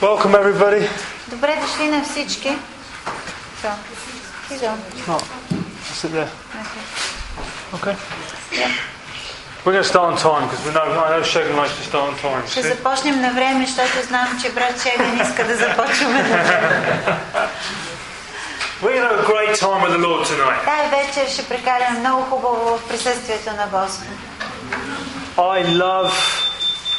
[0.00, 0.88] Welcome, everybody.
[1.26, 2.48] Добре дошли на всички.
[3.62, 3.70] So,
[4.50, 4.72] you go.
[5.06, 5.18] No,
[6.00, 6.30] sit there.
[6.62, 6.84] Okay.
[7.76, 7.96] Okay.
[8.52, 8.72] Yeah.
[9.64, 12.04] We're going to start on time because we know I know Shagan likes to start
[12.10, 12.46] on time.
[12.50, 12.68] Ще see?
[12.68, 16.96] започнем на време, защото знам, че брат Шеган иска да започваме на време.
[18.82, 20.64] We're going to have a great time with the Lord tonight.
[20.64, 24.08] Тая вечер ще прекараме много хубаво в присъствието на Господ.
[25.36, 26.12] I love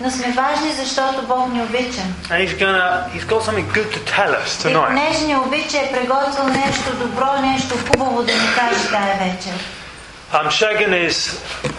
[0.00, 2.02] Но сме важни, защото Бог ни обича.
[2.30, 4.86] and He's gonna He's got something good to tell us И tonight.
[4.86, 9.54] понеже ни обича е приготвил нещо добро, нещо хубаво да ни каже тая вечер.
[10.32, 11.16] Um, Shagan is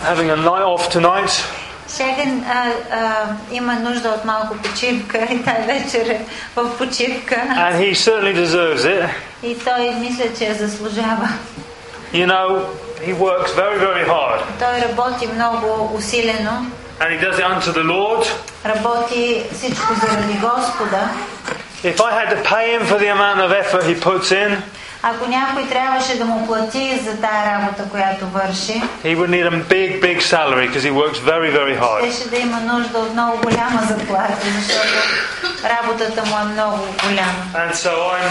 [0.09, 1.31] having a night off tonight.
[1.97, 6.21] Шеген а, а, има нужда от малко почивка и тая вечер е
[6.55, 7.35] в почивка.
[7.35, 9.09] And he certainly deserves it.
[9.43, 11.29] И той мисля, че я заслужава.
[12.13, 12.47] You know,
[13.07, 14.39] he works very, very hard.
[14.59, 16.65] Той работи много усилено,
[17.00, 18.26] And he does it unto the Lord.
[18.64, 21.08] работи всичко заради Господа.
[21.84, 24.56] If I had to pay him for the amount of effort he puts in,
[25.02, 29.64] Ако някой трябваше да му плати за тая работа, която върши, he would need a
[29.68, 32.12] big, big salary because he works very, very hard.
[32.12, 34.98] щеше да има нужда от много голяма заплата, защото
[35.64, 37.44] работата му е много голяма.
[37.54, 38.28] And so I'm,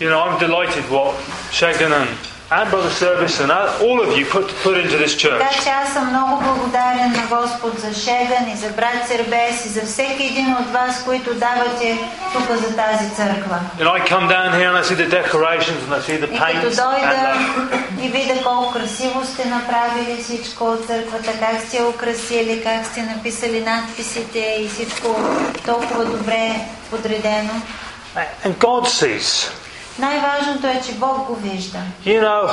[0.00, 1.14] you know, I'm delighted what
[1.52, 2.08] Shagan and,
[2.49, 5.39] and Brother Service and all of you put, put into this church.
[5.39, 9.69] Така че аз съм много благодарен на Господ за Шеган и за брат Сербес и
[9.69, 11.97] за всеки един от вас, които давате
[12.33, 13.59] тук за тази църква.
[13.79, 16.39] Know, I come down here and I see the decorations and I see the И
[16.39, 16.61] като paint.
[16.61, 22.63] дойда And, uh, и видя колко красиво сте направили всичко от църквата, как сте украсили,
[22.63, 25.15] как сте написали надписите и всичко
[25.65, 26.55] толкова добре
[26.89, 27.53] подредено.
[28.45, 29.51] and God sees.
[29.98, 31.78] Най-важното е, че Бог го вижда.
[32.04, 32.50] You know,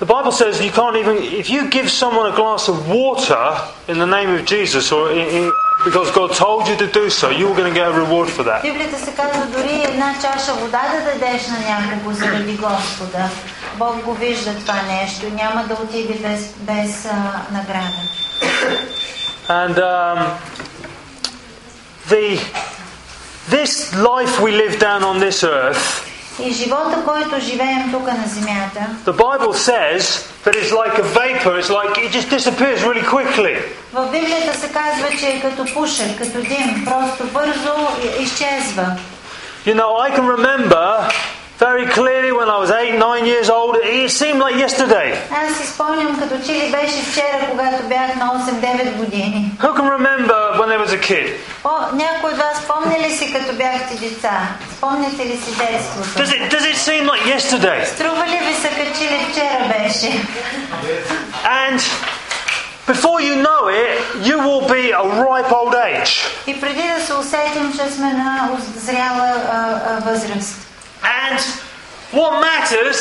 [0.00, 3.44] the Bible says you can't even, if you give someone a glass of water
[3.88, 5.44] in the name of Jesus or in, in,
[5.84, 8.62] because God told you to do so, you're going to get a reward for that.
[8.62, 13.28] Библията се казва, дори една чаша вода да дадеш на някого заради Господа.
[13.76, 18.02] Бог го вижда това нещо и няма да отиде без, без а, награда.
[19.48, 20.18] And um,
[22.08, 22.38] the
[23.50, 25.84] this life we live down on this earth,
[26.44, 30.00] И живота, който живеем тук на земята, the Bible says
[30.44, 31.52] that it's like a vapor.
[31.60, 33.56] It's like it just disappears really quickly.
[33.92, 37.72] в Библията се казва, че е като пушек, като дим, просто бързо
[38.18, 38.86] и- изчезва.
[39.66, 40.86] You know, I can remember
[41.60, 42.15] very clearly when I was
[42.76, 43.76] eight, nine years old.
[43.76, 45.08] It seemed like yesterday.
[45.30, 49.52] Аз си спомням като че ли беше вчера, когато бях на 8-9 години.
[49.60, 51.32] Who can remember when they was a kid?
[51.64, 54.48] О, някой от вас спомня ли си като бяхте деца?
[54.76, 56.08] Спомняте ли си детството?
[56.18, 57.84] Does it does it seem like yesterday?
[57.84, 60.24] Струва ли ви се като че ли вчера беше?
[61.44, 61.78] And
[62.86, 63.94] before you know it,
[64.28, 66.12] you will be a ripe old age.
[66.46, 70.56] И преди да се усетим, че сме на зряла а, а, възраст.
[71.02, 71.40] And
[72.12, 72.98] what matters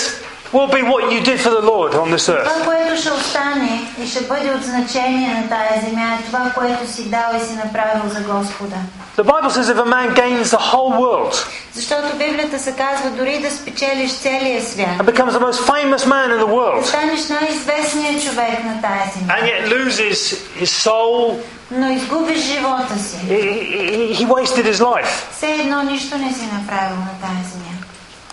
[0.53, 2.47] will be what you did for the Lord on this earth.
[2.53, 6.91] Това, което ще остане и ще бъде от значение на тая земя е това, което
[6.91, 8.75] си дал и си направил за Господа.
[9.17, 13.39] The Bible says if a man gains the whole world Защото Библията се казва, дори
[13.39, 17.27] да спечелиш целия свят, and becomes the most famous man in the да world, станеш
[17.27, 21.37] най-известният човек на тая земя, and yet loses his soul,
[21.71, 23.41] но изгубиш живота си, he,
[23.87, 25.31] he, he wasted his life.
[25.31, 27.74] все едно нищо не си направил на тая земя.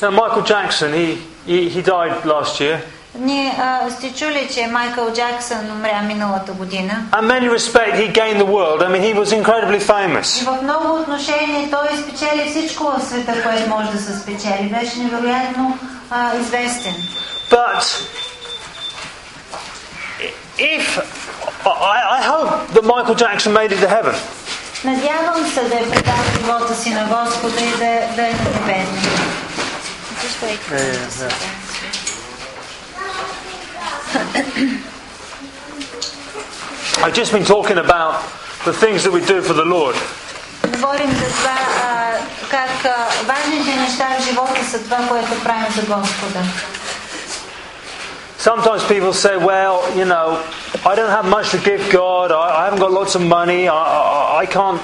[0.02, 2.78] Now, Michael Jackson, he, he, he died last year.
[3.14, 6.92] Ние а, сте чули, че Майкъл Джаксън умря миналата година.
[7.12, 8.82] In many respects, he gained the world.
[8.82, 10.44] I mean, he was incredibly И famous.
[10.44, 14.74] в много отношения той спечели всичко в света, което може да се спечели.
[14.80, 15.78] Беше невероятно
[16.10, 16.94] а, известен.
[17.50, 17.82] But
[20.58, 20.84] if
[21.64, 24.14] I, I hope that Michael Jackson made it to heaven,
[24.84, 29.11] Надявам се да е предал живота си на Господа и да, да е на небесни.
[30.22, 31.38] Just wait for Yeah, me yeah, to sit yeah.
[31.38, 32.88] down.
[37.04, 38.22] I've just been talking about
[38.64, 39.94] the things that we do for the Lord.
[40.72, 42.12] Говорим за това а,
[42.50, 46.40] как а, важните неща в живота са това, което правим за Господа.
[48.38, 50.38] Sometimes people say, well, you know,
[50.86, 53.74] I don't have much to give God, I, I haven't got lots of money, I,
[53.74, 54.80] I, I can't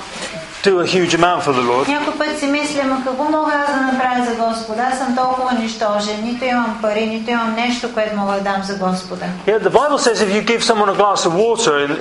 [0.64, 1.88] do a huge amount for the Lord.
[1.88, 4.82] Някой път си мисля, ма какво мога аз да направя Господа.
[4.92, 6.16] Аз съм толкова нищожен.
[6.24, 9.24] Нито имам пари, нито имам нещо, което мога да дам за Господа.
[9.46, 11.98] Yeah, the Bible says if you give someone a glass of water and-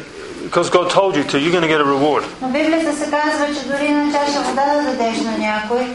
[0.48, 2.24] because God told you to, you're going to get a reward.
[2.42, 5.88] Но Библията се казва, че дори на чаша вода да дадеш на някой,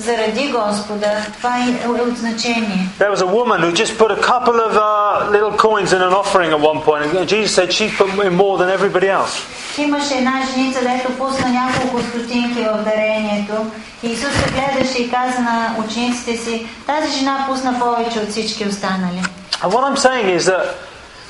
[0.00, 2.88] заради Господа, това е от значение.
[2.98, 6.12] There was a woman who just put a couple of uh, little coins in an
[6.22, 9.32] offering at one point, and Jesus said she put in more than everybody else.
[9.78, 13.54] Имаше една женица, дето пусна няколко стотинки в дарението.
[14.02, 18.64] И Исус се гледаше и каза на учениците си, тази жена пусна повече от всички
[18.68, 19.22] останали.
[19.62, 20.64] And what I'm saying is that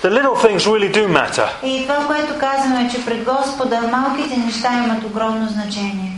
[0.03, 1.49] the little things really do matter.
[1.65, 6.14] И това, което казваме, е, че пред Господа малките неща имат огромно значение.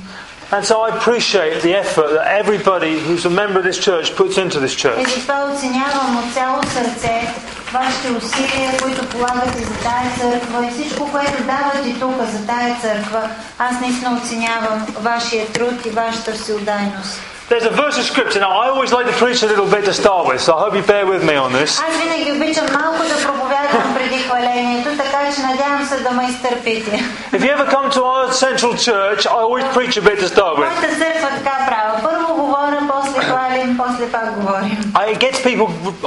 [0.56, 4.36] And so I appreciate the effort that everybody who's a member of this church puts
[4.36, 5.08] into this И church.
[5.08, 7.34] затова оценявам от цяло сърце
[7.72, 13.22] вашите усилия, които полагате за тая църква и всичко, което давате тук за тая църква.
[13.58, 17.20] Аз наистина оценявам вашия труд и вашата всеотдайност.
[17.48, 18.40] There's a verse of scripture.
[18.40, 20.74] Now, I always like to preach a little bit to start with, so I hope
[20.78, 21.70] you bear with me on this.
[21.88, 27.04] Аз винаги обичам малко да проповядвам преди хвалението, така че надявам се да ме изтърпите.
[27.32, 30.54] If you ever come to our central church, I always preach a bit to start
[30.58, 30.70] with.
[30.70, 32.00] Моята църква така права.
[32.02, 34.78] Първо говоря, после хвалим, после пак говорим.
[34.94, 35.66] I, it gets people.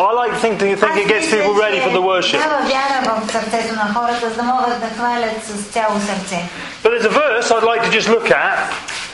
[0.09, 2.39] I like think to think it gets people ready for the worship.
[2.39, 6.39] Дава вяра в сърцето на хората, за да могат да хвалят с цяло сърце.
[6.83, 8.55] But there's a verse I'd like to just look at,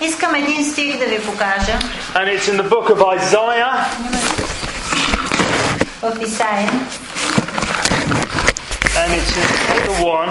[0.01, 1.79] Искам един стих да ви покажа
[2.13, 3.85] and it's in the book of Isaiah,
[6.01, 6.71] в Исаия,
[8.99, 10.29] and it's in chapter one,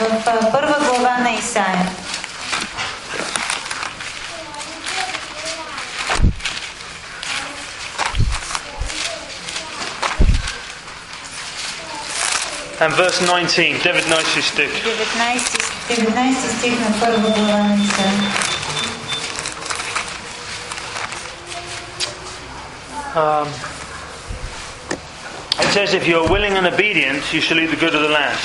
[0.00, 1.88] в а, първа глава на Исаия.
[12.82, 13.78] and verse 19.
[13.82, 14.70] David knows his stick.
[14.82, 17.77] 19, 19 стих на първа глава на.
[23.15, 23.47] Um,
[25.63, 28.13] it says, "If you are willing and obedient, you shall eat the good of the
[28.19, 28.39] land."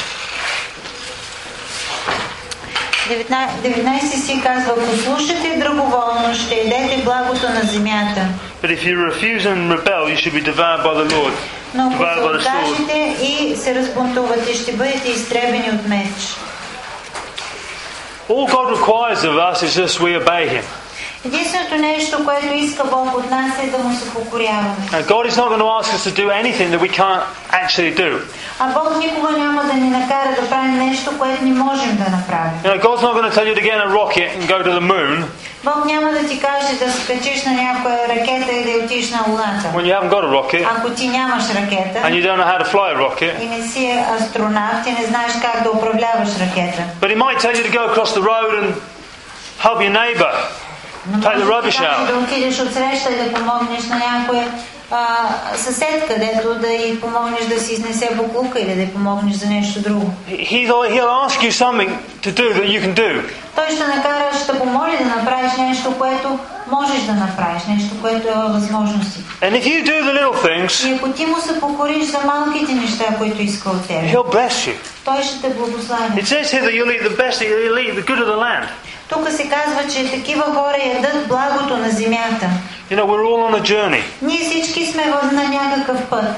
[3.09, 8.21] 19 19 стих казва, послушайте драговолно, ще едете благото на земята.
[8.63, 11.33] But if you refuse and rebel, you should be devoured by the Lord,
[11.75, 16.13] Но ако се откажете и се разбунтувате, ще бъдете изтребени от меч.
[18.32, 20.64] All God requires of us is just we obey Him.
[21.26, 24.76] Единственото нещо, което иска Бог от нас е да му се покоряваме.
[24.92, 27.94] Now, God is not going to ask us to do anything that we can't actually
[27.96, 28.20] do.
[28.60, 32.52] А Бог никога няма да ни накара да правим нещо, което не можем да направим.
[32.64, 34.58] You know, God's not going to tell you to get in a rocket and go
[34.64, 35.26] to the moon
[35.65, 39.69] Бог няма да ти каже да скачиш на някоя ракета и да отиш на Луната.
[39.75, 42.59] when you haven't got a rocket Ако ти нямаш and ракета you don't know how
[42.65, 43.43] to fly a rocket.
[43.43, 46.83] и не си астронавт и не знаеш как да управляваш ракета.
[47.01, 48.75] But He might tell you to go across the road and
[49.63, 50.33] help your neighbour.
[51.07, 52.07] Но Take the rubbish out.
[52.07, 54.45] да отидеш отсреща и да помогнеш на някоя
[54.93, 59.47] а, съседка, дето да й помогнеш да си изнесе буклука или да й помогнеш за
[59.47, 60.13] нещо друго.
[60.29, 61.91] He'll, he'll ask you something
[62.23, 63.23] to do that you can do.
[63.55, 66.39] Той ще накара, ще помоли да направиш нещо, което
[66.71, 69.21] можеш да направиш, нещо, което е във възможности.
[69.41, 72.73] And if you do the little things, И ако ти му се покориш за малките
[72.73, 74.75] неща, които иска от теб, He'll bless you.
[75.05, 76.23] той ще те благослави.
[76.23, 78.67] It says here that you'll eat the best, you'll eat the good of the land.
[79.09, 82.47] Тук се казва, че такива хора ядат благото на земята.
[82.92, 84.04] You know, we're all on a journey.
[84.22, 86.36] Ние всички сме в, на някакъв път.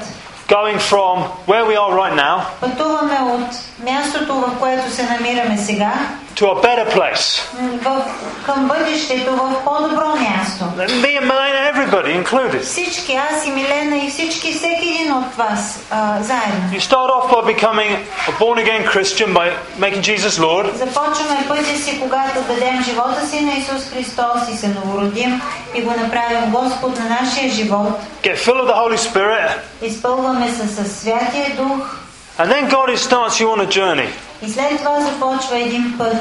[0.48, 3.46] Going from where we are right now Пътуваме от
[3.84, 5.92] мястото, в което се намираме сега,
[6.36, 7.42] to a better place.
[7.82, 8.04] в,
[8.46, 10.64] към бъдещето, в по-добро място.
[10.64, 12.62] And me and Milena, everybody included.
[12.62, 16.70] Всички, аз и Милена и всички, всеки един от вас а, заедно.
[16.72, 17.92] You start off by becoming
[18.28, 19.46] a born again Christian by
[19.78, 20.74] making Jesus Lord.
[20.76, 25.42] Започваме пътя си, когато дадем живота си на Исус Христос и се новородим
[25.74, 28.00] и го направим Господ на нашия живот.
[28.22, 29.50] Get full of the Holy Spirit.
[29.82, 31.96] Изпълваме се със Святия Дух
[32.38, 34.08] And then God is- starts you on a journey.
[34.42, 36.16] и след това започва един път.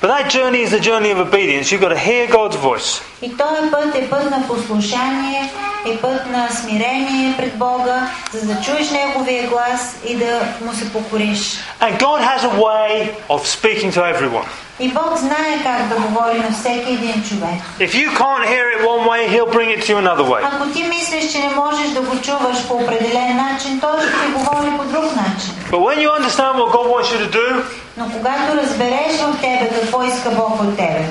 [0.00, 1.72] But that journey is the journey of obedience.
[1.72, 3.00] You've got to hear God's voice.
[3.22, 5.52] И този път е път на послушание,
[5.86, 10.92] е път на смирение пред Бога, за да чуеш Неговия глас и да му се
[10.92, 11.58] покориш.
[11.80, 14.46] And God has a way of speaking to everyone.
[14.80, 17.60] И Бог знае как да говори на всеки един човек.
[17.80, 20.40] If you can't hear it one way, He'll bring it to you another way.
[20.44, 24.32] Ако ти мислиш, че не можеш да го чуваш по определен начин, той ще ти
[24.32, 25.52] говори по друг начин.
[25.70, 27.62] But when you understand what God wants you to do,
[28.01, 31.05] Но когато разбереш в тебе какво иска Бог от тебе,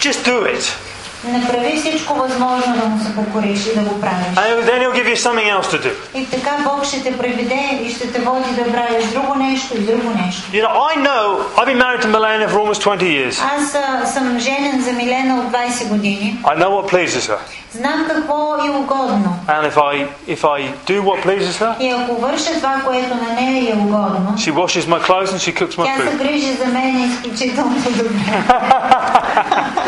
[0.00, 0.91] just do it.
[1.24, 4.26] Направи всичко възможно да му се покориш и да го правиш.
[4.36, 5.90] And then He'll give you something else to do.
[6.14, 9.80] И така Бог ще те приведе и ще те води да правиш друго нещо и
[9.80, 10.42] друго нещо.
[10.52, 11.26] You know, I know,
[11.56, 13.42] I've been married to Milena for almost 20 years.
[13.56, 16.40] Аз съм женен за Милена от 20 години.
[16.44, 17.38] I know what pleases her.
[17.72, 19.36] Знам какво е угодно.
[19.48, 23.40] And if I, if I do what pleases her, И ако върша това, което на
[23.40, 26.18] нея е угодно, she washes my clothes and she cooks my тя се food.
[26.18, 28.44] грижи за мен изключително добре.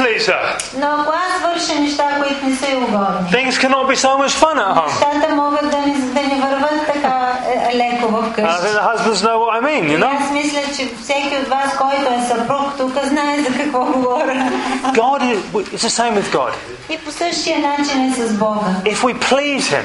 [0.00, 0.40] pleaser.
[3.30, 4.88] Things cannot be so much fun at home.
[8.44, 10.10] I think the husbands know what I mean, you know?
[14.94, 15.40] God is,
[15.72, 16.52] it's the same with God.
[18.86, 19.84] If we please Him,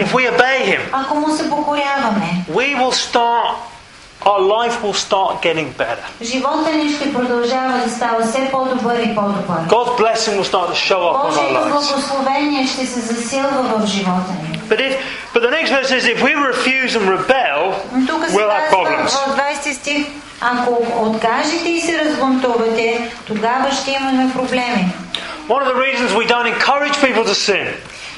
[0.00, 0.80] if we obey Him,
[2.54, 3.58] we will start
[4.25, 6.05] our life will start getting better.
[6.21, 9.59] живота ни ще продължава да става все по-добър и по-добър.
[9.67, 11.69] God's blessing will start to show up on our Божието lives.
[11.71, 14.59] благословение ще се засилва в живота ни.
[14.69, 14.93] But, if,
[15.33, 17.59] but the next verse says, if we refuse and rebel,
[17.93, 19.09] Но Тук се we'll have казва problems.
[19.09, 20.07] в 20 стих,
[20.41, 24.93] ако откажете и се разбунтувате, тогава ще имаме проблеми.
[25.49, 27.67] One of the reasons we don't encourage people to sin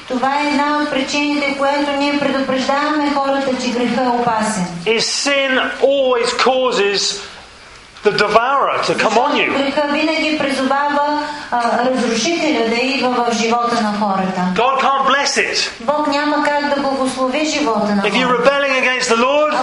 [0.09, 4.65] Това е една от причините, което ние предупреждаваме хората, че греха е опасен.
[4.85, 7.28] is sin always causes
[8.03, 9.51] the devourer to come on you.
[14.55, 15.71] God can't bless it.
[18.05, 19.53] If you're rebelling against the Lord,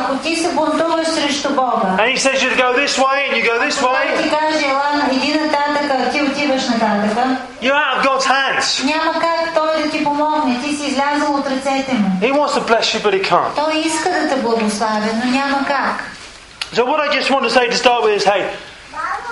[1.99, 4.05] and He says you to go this way and you go this way,
[7.61, 8.83] you're out of God's hands.
[12.21, 13.55] He wants to bless you, but He can't.
[16.74, 18.43] So, what I just want to say to start with is hey,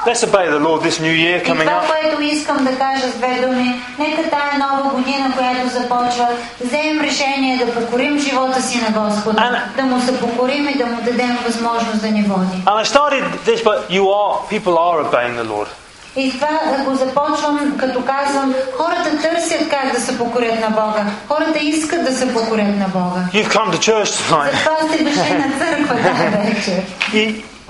[0.07, 1.87] let's obey the Lord this new year И coming това, up.
[1.87, 6.27] което искам да кажа с две думи, нека тая нова година, която започва,
[6.61, 10.85] вземем решение да покорим живота си на Господа, Ана- да му се покорим и да
[10.85, 12.57] му дадем възможност да ни води.
[12.65, 15.67] And I started this, but you are, people are obeying the Lord.
[16.16, 16.48] И това
[16.84, 21.06] го започвам, като казвам, хората търсят как да се покорят на Бога.
[21.28, 23.20] Хората искат да се покорят на Бога.
[23.32, 24.52] You've come to church tonight.
[24.52, 26.82] Затова сте дошли на църква тази вечер.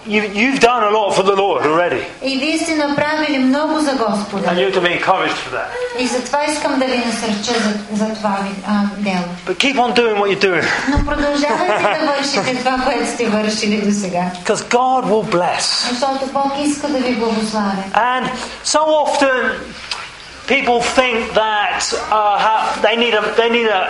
[0.08, 2.03] You, you, you've done a lot for the Lord already.
[2.24, 4.48] И вие сте направили много за Господа.
[4.48, 5.69] And you have to be encouraged for that.
[6.00, 7.74] И затова искам да ви насърча за,
[8.05, 9.24] за това ви, а, дело.
[9.48, 10.67] But keep on doing what you're doing.
[10.89, 14.31] Но продължавайте да вършите това, което сте вършили до сега.
[14.43, 15.89] Because God will bless.
[15.89, 17.84] Защото Бог иска да ви благославя.
[17.93, 18.29] And
[18.63, 19.36] so often
[20.48, 21.79] people think that
[22.12, 23.84] uh, how, they need a they need a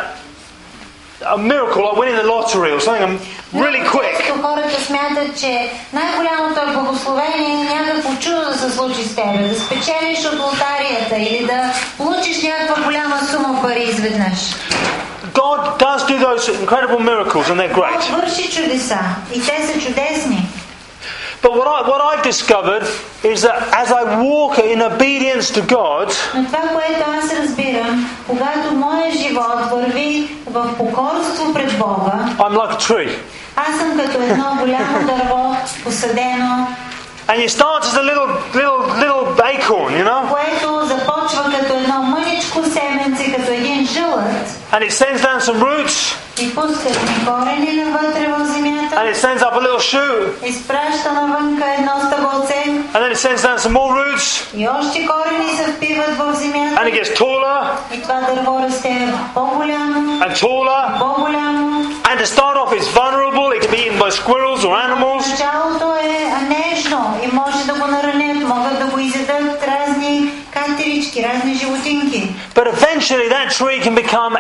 [1.36, 3.20] a miracle like winning the lottery or something
[3.54, 4.18] really Много quick.
[4.18, 9.26] често хората смятат, че най-голямото е благословение е някакво чудо да се случи с теб.
[9.50, 14.40] Да спечелиш от лотарията или да получиш някаква голяма сума пари изведнъж.
[15.34, 18.10] God does do those incredible miracles and they're great.
[18.12, 19.00] Бог върши чудеса
[19.34, 20.43] и те са чудесни.
[21.44, 22.84] But what, I, what I've discovered
[23.24, 28.74] is that as I walk in obedience to God, Но това, което аз разбирам, когато
[28.74, 33.18] моят живот върви в покорство пред Бога, I'm like a tree.
[33.56, 36.68] аз съм като едно голямо дърво, посадено,
[37.32, 38.28] And you start as a little,
[38.60, 44.82] little, little acorn, you know, което започва като едно мъничко семенце, като един жълът, and
[44.82, 49.43] it sends down some roots, И пускат ми корени навътре в земята, and it sends
[49.43, 52.55] up a little shoot, изпраща навънка едно стъбълце
[52.95, 56.35] and then it sends down some more roots, и още корени се впиват в and
[56.35, 57.63] земята it gets taller
[57.93, 60.99] и това дърво расте по-голямо, and taller.
[60.99, 61.85] по-голямо.
[62.15, 63.47] And to start off, it's vulnerable.
[63.57, 65.25] It can be eaten by squirrels or animals.
[65.31, 66.15] Началото е
[66.49, 72.35] нежно и може да го наранят, могат да го изядат разни катерички, разни животинки.
[72.56, 74.34] But eventually, that tree can become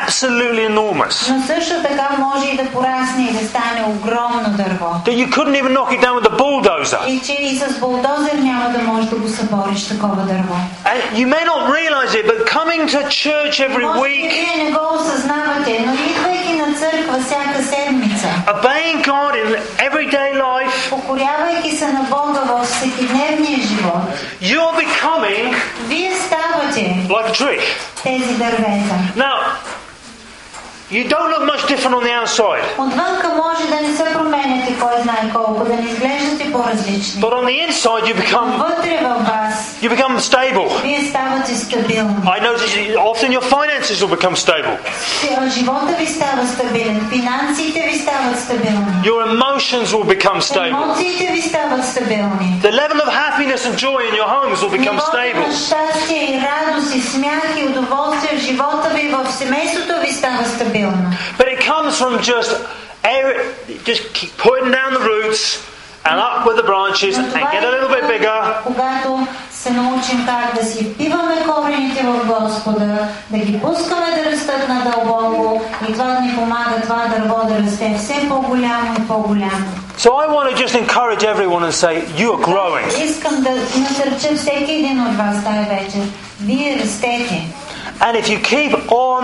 [0.00, 1.30] absolutely enormous.
[1.30, 4.86] Но също така може и да порасне и да стане огромно дърво.
[5.06, 7.06] That you couldn't even knock it down with a bulldozer.
[7.08, 10.56] И че и с булдозер няма да можеш да го събориш такова дърво.
[10.84, 14.64] And you may not realize it, but coming to church every Може би week, вие
[14.64, 18.03] не го осъзнавате, но идвайки на църква всяка седмица,
[18.54, 19.48] obeying God in
[19.78, 24.02] everyday life, покорявайки се на Бога във всекидневния живот,
[24.42, 25.54] you're becoming
[25.88, 27.60] вие ставате like a tree.
[28.02, 28.94] тези дървета.
[29.16, 29.36] Now,
[30.90, 35.02] you don't look much different on the outside, Отвънка може да не се променяте кой
[35.02, 37.20] знае колко, да не изглеждате по-различни.
[37.22, 40.82] but on the inside, you become Вътре във вас you become stable.
[40.82, 42.14] вие ставате ставате стабилни.
[42.24, 44.76] I notice you- often your finances will become stable.
[45.20, 50.68] Фи- Живота ви става стабилен, финансите ви стават стабилни, Your emotions will become stable.
[50.84, 52.60] емоциите ви стават стабилни.
[52.62, 55.46] The level of happiness and joy in your homes will become Нивото stable.
[55.48, 59.83] на щастие и радост и смях и удоволствие в живота ви, в семейството ви
[60.14, 61.12] става стабилно.
[61.38, 62.50] But it comes from just
[63.04, 63.26] air,
[63.84, 65.42] just keep putting down the roots
[66.08, 68.62] and up with the branches Но and това get a little bit идва, bigger.
[68.64, 74.68] Когато се научим как да си впиваме корените в Господа, да ги пускаме да растат
[74.68, 79.66] надълбоко и това да ни помага това дърво да расте все по-голямо и по-голямо.
[79.98, 83.04] So I want to just encourage everyone and say, you are growing.
[83.04, 86.00] Искам да насърча всеки един от вас тази вечер.
[86.40, 87.42] Вие растете.
[88.00, 89.22] And if you keep on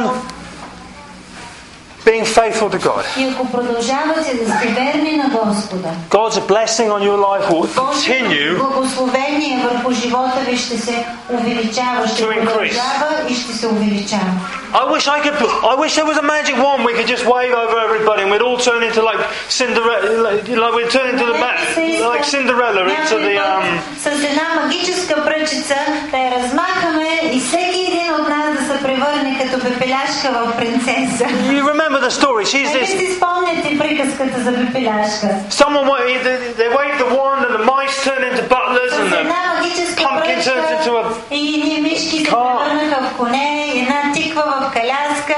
[2.04, 7.00] being faithful to God, И ако продължавате да сте верни на Господа, God's blessing on
[7.02, 12.44] your life will Божието continue благословение върху живота ви ще се увеличава, ще To increase.
[12.44, 14.32] продължава и ще се увеличава.
[14.72, 15.36] I wish I could.
[15.72, 18.46] I wish there was a magic wand we could just wave over everybody, and we'd
[18.48, 19.20] all turn into like
[19.58, 23.34] Cinderella, like, like we'd turn into the Нека ma- се иска like Cinderella into някой
[23.34, 23.78] the път um.
[24.02, 25.76] С една магическа пръчица
[26.10, 27.82] да я размахаме и всеки
[28.82, 31.24] превърне като пепеляшка в принцеса.
[31.24, 32.44] You remember the story?
[32.44, 32.98] She's Нека this.
[32.98, 35.26] си спомняте приказката за пепеляшка.
[35.50, 39.10] Someone wa- they, they waved the wand, and the mice turned into butlers, С and
[39.12, 40.90] the една магическа pumpkin turns into пръчка
[41.30, 41.34] a.
[41.36, 42.58] и едни мишки се car.
[42.58, 45.36] превърнаха в коне, и една тиква в каляска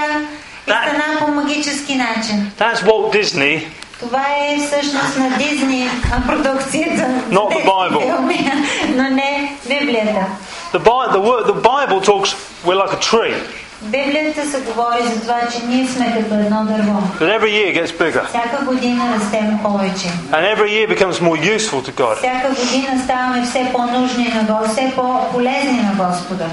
[0.66, 0.80] и Да.
[0.88, 2.50] стана по магически начин.
[2.58, 3.64] That's Walt Disney.
[4.02, 7.02] Това е всъщност на Дизни а, продукцията.
[7.30, 8.02] Not the Тези Bible.
[8.16, 8.52] филми,
[8.96, 10.26] но не Библията.
[10.72, 12.34] The, Bi- the, word, the Bible talks.
[12.66, 13.34] We're like a tree,
[13.82, 17.02] Библията се говори за това, че ние сме като едно дърво.
[17.20, 20.08] that every year gets bigger, Всяка година растем повече.
[20.32, 22.16] and every year becomes more useful to God.
[22.16, 26.44] Всяка година ставаме все по-нужни на Господа, все по-полезни на Господа.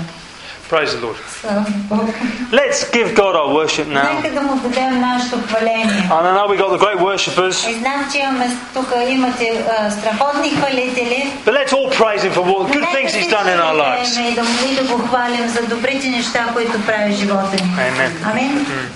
[0.70, 1.16] Praise the Lord.
[2.52, 4.06] Let's give God our worship now.
[6.14, 7.64] And I know we got the great worshippers.
[11.44, 14.14] But let's all praise Him for what good things He's done in our lives.
[17.74, 18.12] Amen.
[18.22, 18.64] Amen.
[18.64, 18.90] Mm.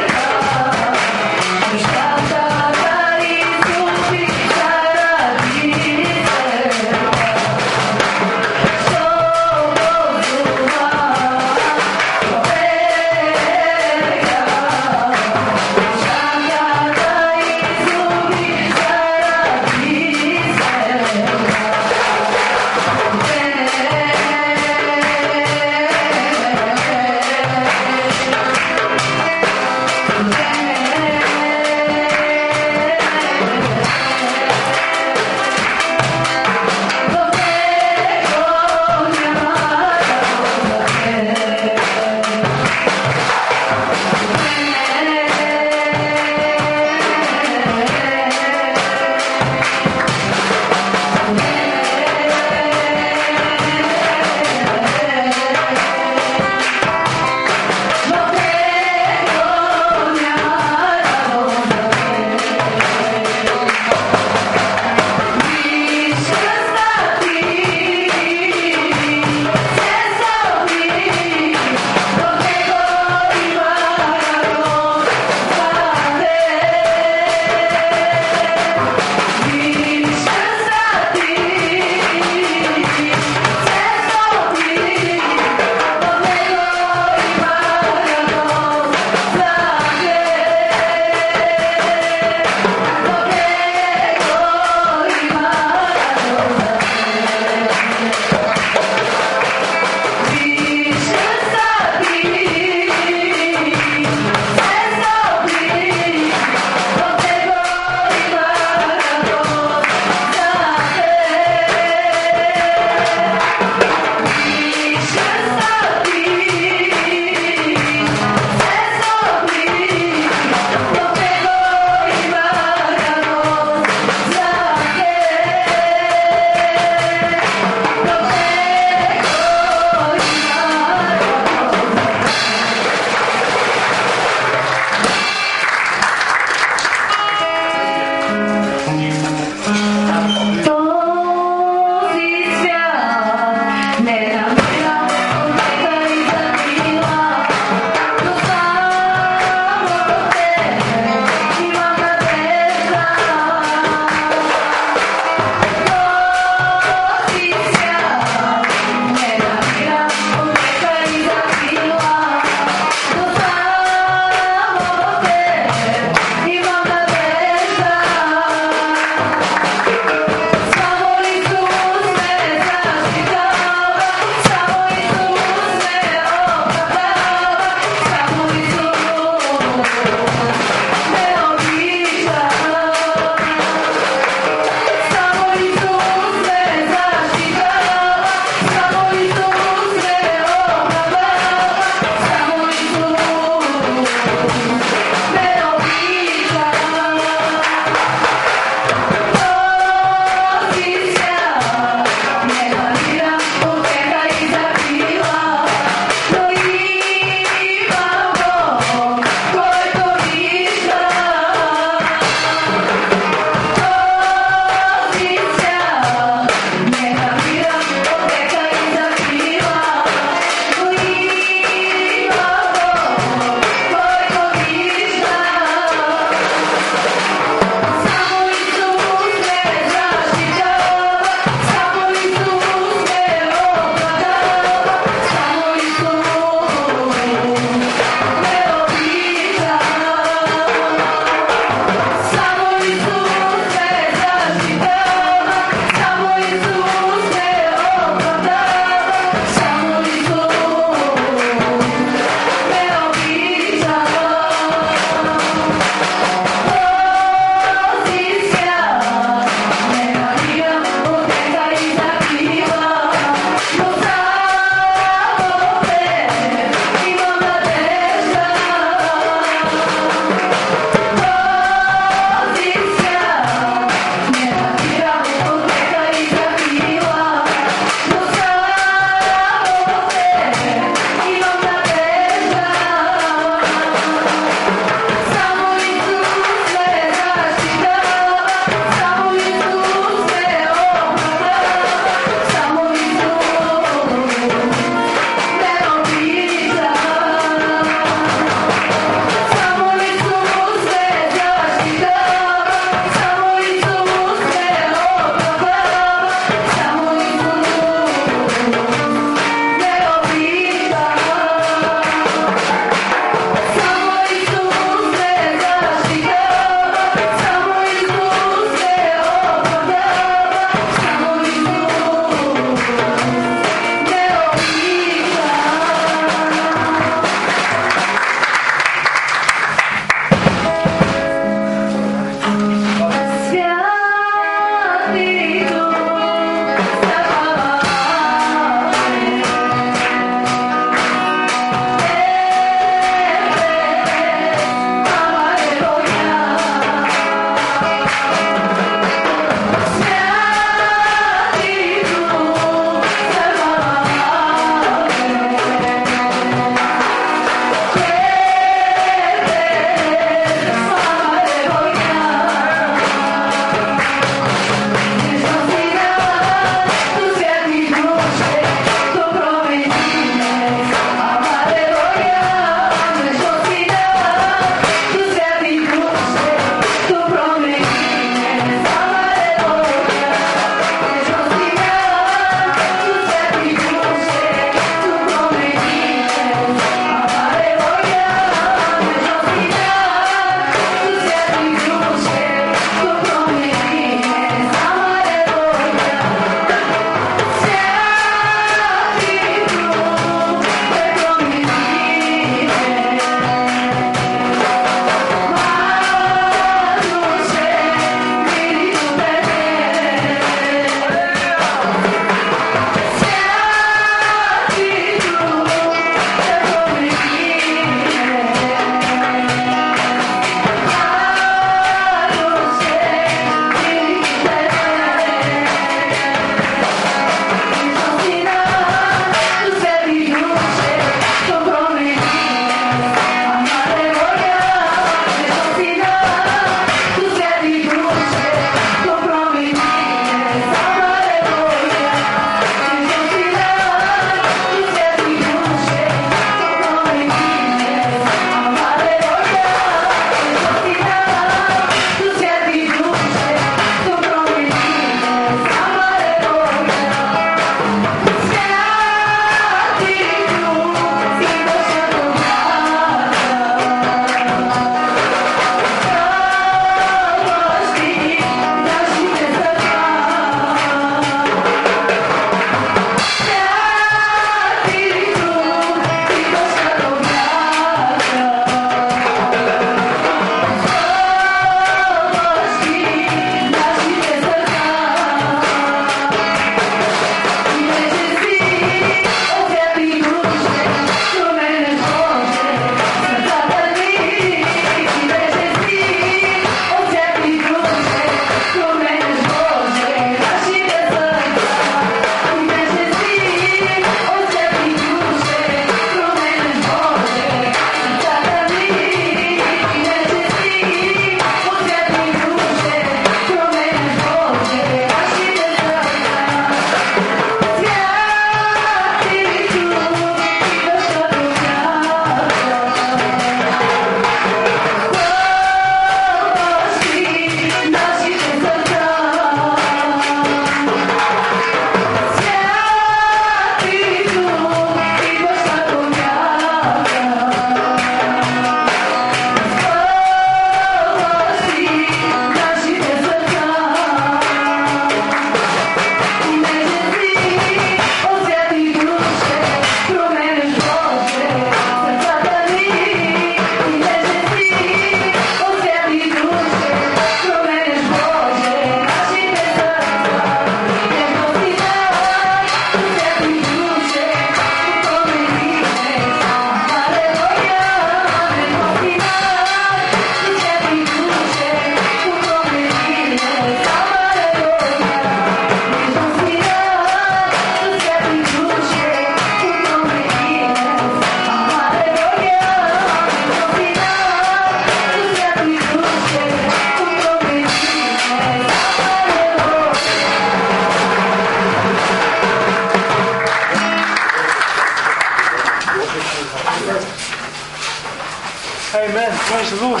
[599.46, 600.00] Praise the Lord.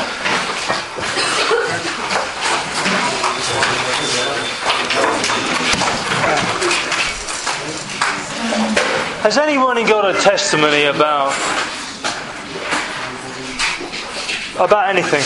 [9.24, 11.32] Has anyone got a testimony about
[14.60, 15.24] about anything?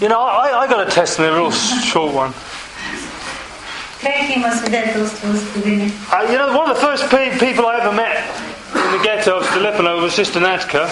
[0.00, 2.32] You know, I, I got a testimony, a real short one.
[6.10, 8.24] Uh, you know, one of the first pe- people I ever met
[8.89, 10.87] in the ghetto of Filipino was Sister Natka.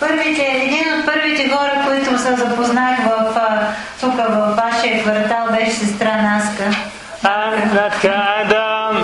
[0.00, 3.66] Първите, един от първите хора, които се запознах в, а,
[4.00, 6.64] тук в вашия квартал, беше сестра Наска.
[7.24, 8.94] And Natka, and um,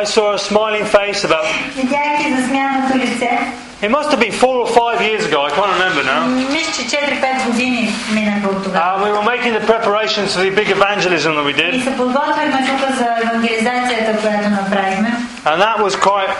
[0.00, 1.46] I saw a smiling face about.
[1.76, 3.38] Видях и засмяното лице.
[3.82, 5.38] It must have been four or five years ago.
[5.48, 6.20] I can't remember now.
[6.52, 8.98] Мисля, че 4-5 години минаха от тогава.
[9.00, 11.96] Uh, we were making the preparations for the big evangelism that we И did, се
[11.96, 15.12] подготвяхме тук за евангелизацията, която направихме.
[15.44, 16.30] and that was quite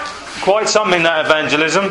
[0.43, 1.85] Quite something that evangelism.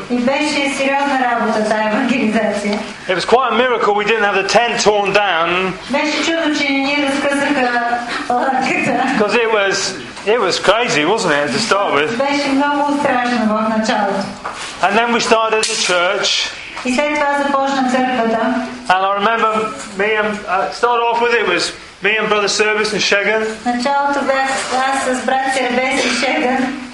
[3.08, 5.72] It was quite a miracle we didn't have the tent torn down.
[9.16, 9.96] Because it was
[10.26, 12.10] it was crazy, wasn't it, to start with?
[14.84, 16.50] And then we started the church.
[18.90, 21.72] And I remember me and uh, start off with it was
[22.02, 23.46] me and Brother Service and Shagan.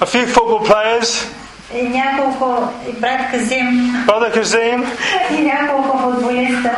[0.01, 1.27] A few football players.
[1.76, 4.86] и няколко, и брат Казим brother Kazim,
[5.32, 6.72] и няколко футболиста.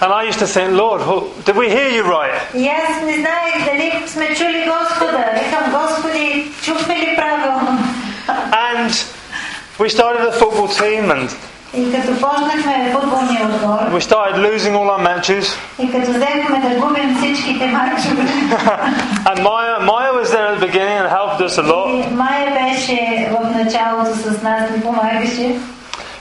[0.00, 2.34] and I used to think, Lord, who- did we hear you right?
[2.54, 5.24] И аз не знаех дали сме чули Господа.
[5.34, 7.78] Викам, Господи, чухме ли правилно?
[8.52, 8.90] And
[9.78, 11.28] we started a football team, and
[13.93, 15.55] we started losing all our matches.
[19.29, 22.09] and Maya, Maya was there at the beginning and helped us a lot.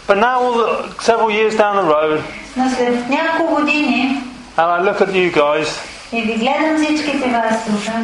[0.06, 2.22] But now, the, several years down the road,
[4.56, 5.78] and I look at you guys.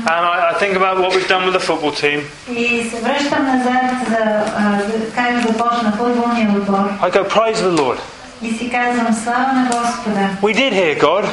[0.04, 2.20] And I, I, think about what we've done with the football team.
[7.00, 7.98] I go, praise the Lord.
[10.42, 11.24] We did hear God.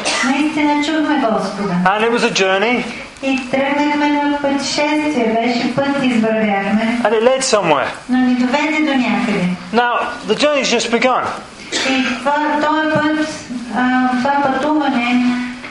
[1.85, 2.85] And it was a journey.
[7.05, 7.91] And it led somewhere.
[9.73, 11.27] Now, the journey's just begun.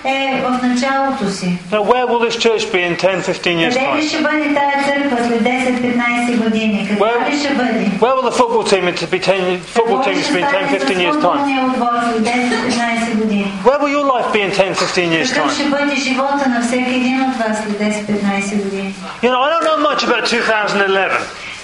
[0.05, 1.57] И това, този път, а, това пътуване е в началото си.
[1.71, 4.09] Now, where will this church be in 10, 15 years' Къде ли time?
[4.09, 6.86] ще бъде тази църква след 10-15 години?
[6.89, 7.80] Къде Well- ли ще бъде?
[8.01, 10.99] Where will the football team to be 10, football team to be in 10, 15
[11.05, 11.38] years' time?
[11.38, 13.51] Футболния отбор след 10-15 години.
[13.65, 15.55] Where will your life be in 10, 15 years' Какъв time?
[15.55, 18.95] ще бъде живота на всеки един от вас след 10-15 години?
[19.23, 21.11] You know, I don't know much about 2011.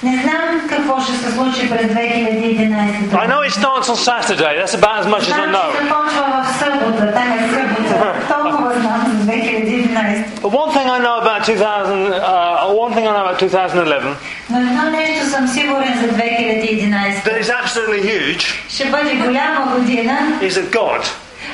[0.06, 4.54] Не знам какво ще се случи през 2011 I know it starts on Saturday.
[4.60, 5.72] That's about as much as I Знам, че know.
[5.82, 8.14] започва в събота, тая събота.
[8.28, 10.26] Толкова знам за 2011.
[10.42, 14.16] But one thing I know about 2000, uh, one thing I know about 2011
[14.50, 17.24] Но едно нещо съм сигурен за 2011.
[17.26, 20.14] that is absolutely huge Ще бъде голяма година.
[20.42, 21.02] is that God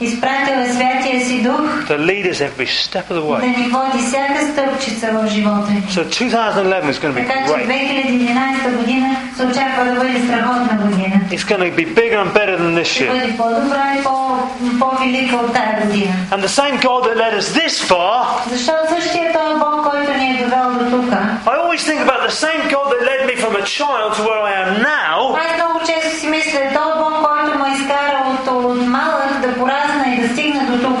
[0.00, 3.56] Изпратил е Святия си Дух to lead us every step of the да way.
[3.58, 5.82] ни води всяка стъпчица в живота ни.
[5.90, 7.66] So 2011 is going to be Така че great.
[7.66, 11.20] 2011 година се очаква да бъде страхотна година.
[11.30, 13.12] It's going to be bigger and better than this Ще year.
[13.20, 14.38] бъде по-добра и по-
[14.80, 16.12] по-велика от тази година.
[16.30, 20.30] And the same God that led us this far, Защото същия този Бог, който ни
[20.30, 21.12] е довел до тук,
[21.46, 24.42] I always think about the same God that led me from a child to where
[24.50, 25.18] I am now.
[25.42, 29.84] аз много често си мисля, този Бог, който ме изкара от, от малък да порасна
[29.89, 29.89] и да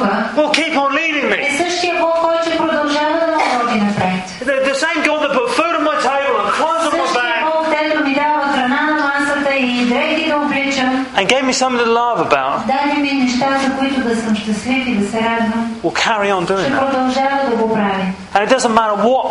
[0.00, 1.48] тук, will keep on leading me.
[1.48, 4.22] е същия Бог, който продължава да ме води напред.
[4.44, 7.22] The, the same God that put food on my table and clothes on my Същия
[7.22, 11.52] back Бог, дето ми дава храна на масата и дрехи да обличам, and gave me
[11.62, 15.16] something to laugh about даде ми неща, за които да съм щастлив и да се
[15.16, 16.90] радвам, will carry on doing ще that.
[16.90, 18.04] продължава да го прави.
[18.34, 19.26] And it doesn't matter what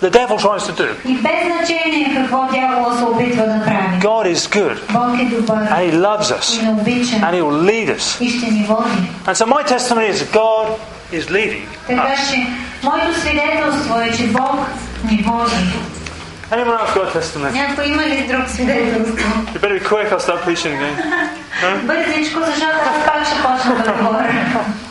[0.00, 0.94] the devil tries to do.
[4.02, 4.78] God is good.
[5.70, 6.58] And He loves us.
[7.24, 8.18] And He will lead us.
[9.26, 10.78] And so my testimony is God
[11.12, 11.96] is leading us.
[16.52, 17.58] Anyone else got a testimony?
[19.54, 20.96] You better be quick, I'll start preaching again.
[21.56, 21.80] Huh?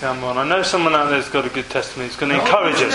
[0.00, 2.06] Come on, I know someone out there's got a good testimony.
[2.06, 2.94] It's going to encourage us.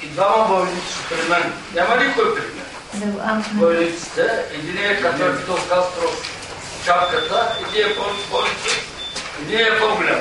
[0.00, 1.52] И двама бъдници са при мен.
[1.74, 2.67] Няма никой при мен.
[3.52, 6.08] Бойниците, един е, е Катертито Кастро
[6.84, 8.74] чапката, един е по-бойници,
[9.42, 10.20] един е по-голям.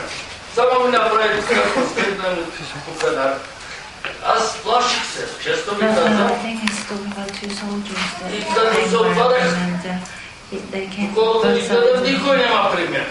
[0.55, 2.23] Само ми направи така, поскрина
[2.85, 3.33] по канар.
[4.25, 6.29] Аз плаших се, често ми каза.
[8.33, 9.53] И като се отварях,
[10.51, 11.07] he
[11.51, 13.05] ни гледам, никой няма при мен.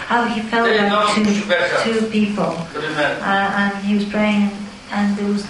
[0.65, 1.03] Те едно
[1.47, 1.85] бяха
[2.75, 3.17] при мен.
[4.91, 5.43] Side.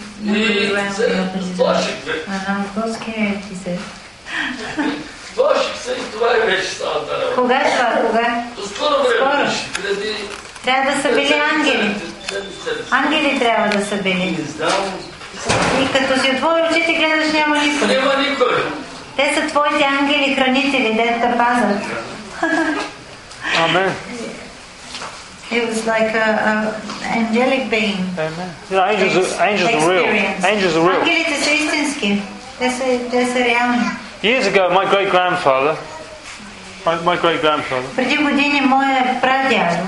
[1.57, 2.13] плаших, бе.
[2.27, 3.79] And I got scared, he said.
[5.35, 7.35] Плаших се и това е вече цялата работа.
[7.35, 7.93] Кога е това?
[8.07, 8.43] Кога?
[8.57, 10.15] До скоро време преди...
[10.65, 11.95] Трябва да са били ангели.
[12.91, 14.37] Ангели трябва да са били.
[14.39, 14.93] Не знам,
[15.83, 17.89] И като си отвори очите, гледаш няма никой.
[17.89, 18.65] няма никой.
[19.17, 21.83] Те са твоите ангели хранители, де те пазят.
[23.57, 23.91] Amen.
[25.52, 26.54] It was like a, a
[27.20, 28.00] angelic being.
[28.18, 28.50] Amen.
[28.70, 30.04] You know, angels are, angels are real.
[30.06, 30.46] experience.
[30.46, 31.02] Angels are real.
[31.02, 32.22] Ангелите са истински.
[32.60, 33.82] Те са, те са реални.
[34.24, 35.76] Years ago, my great grandfather,
[36.86, 39.84] my, my great grandfather, Преди години моя прадядо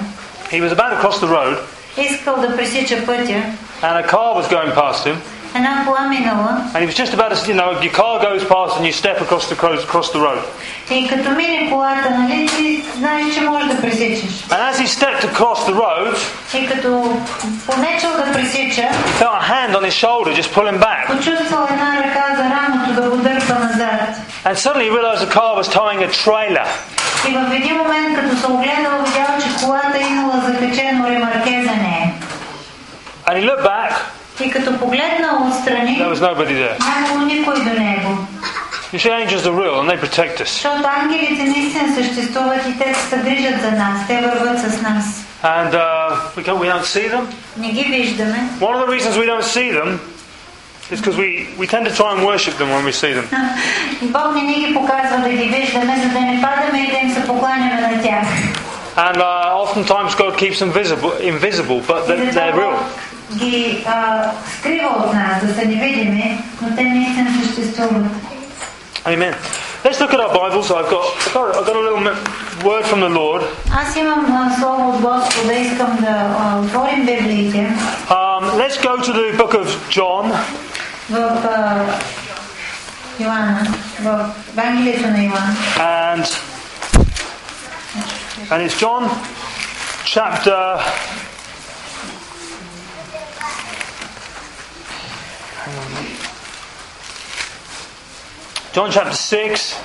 [0.51, 1.57] he was about to cross the road,
[1.97, 3.43] искал да пресича пътя.
[3.81, 5.36] and a car was going past him, Една кола минала
[6.74, 9.20] And he was just about to, you know, your car goes past and you step
[9.20, 10.42] across the, across the road.
[14.52, 16.14] And as he stepped across the road,
[18.94, 21.08] he felt a hand on his shoulder just pulling back.
[24.44, 26.64] And suddenly he realized the car was towing a trailer.
[33.26, 33.92] And he looked back.
[34.45, 36.77] И като погледнал there отстрани, was nobody there.
[36.79, 38.17] нямало никой до него.
[38.93, 40.49] You see, angels are real and they protect us.
[40.49, 44.07] Защото ангелите наистина съществуват и те се грижат за нас.
[44.07, 45.05] Те върват с нас.
[45.43, 47.25] And uh, we, go, we don't see them.
[47.57, 48.39] Не ги виждаме.
[48.59, 49.99] One of the reasons we don't see them
[50.91, 53.27] is because we, we tend to try and worship them when we see them.
[54.01, 56.97] И Бог не ни ги показва да ги виждаме, за да не падаме и да
[56.97, 58.25] им се покланяме на тях.
[58.95, 62.77] And uh, oftentimes God keeps them visible, invisible, but И they're, затова they're Бог real.
[63.35, 64.23] ги а,
[64.59, 68.05] скрива от нас, да са невидими, но те наистина съществуват.
[69.05, 69.33] Amen.
[69.85, 70.67] Let's look at our Bibles.
[70.71, 72.19] I've got, I've got, I've got a little mi-
[72.69, 73.41] word from the Lord.
[73.81, 77.71] Аз имам а, слово от Господа, искам да а, отворим Библиите
[78.09, 80.31] Um, let's go to the book of John,
[81.09, 81.15] в
[81.55, 81.85] а,
[83.19, 83.67] Йоанна,
[84.01, 84.25] в
[84.57, 85.55] Евангелието на Йоанн.
[85.77, 86.25] and
[88.51, 89.09] and it's John
[90.05, 90.79] chapter.
[98.73, 99.75] John chapter six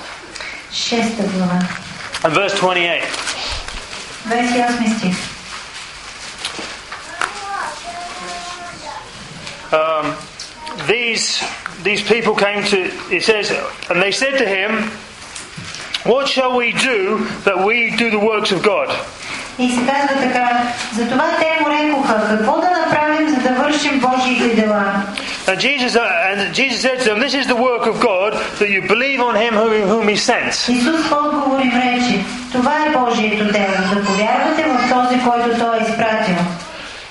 [0.71, 1.61] Шеста глава,
[2.23, 3.03] and verse twenty-eight.
[4.23, 5.15] 28 стих.
[9.73, 10.15] um,
[10.87, 11.43] these
[11.83, 13.51] these people came to it says
[13.89, 14.89] and they said to him
[16.09, 18.89] what shall we do that we do the works of god
[19.59, 20.49] И се казва така,
[20.93, 24.93] затова те му рекоха, какво да направим, за да вършим Божиите дела?
[25.47, 28.69] and jesus uh, and jesus said to them this is the work of god that
[28.75, 32.89] you believe on him whom, whom he sent Исус в отговор им рече, това е
[32.97, 36.35] Божието дело, да повярвате в този, който Той е изпратил.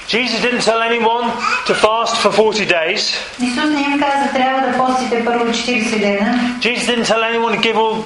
[0.08, 1.26] jesus didn't tell anyone
[1.66, 3.02] to fast for 40 days
[3.42, 6.40] Исус не им каза, трябва да постите първо 40 дена.
[6.60, 8.04] jesus didn't tell anyone to give all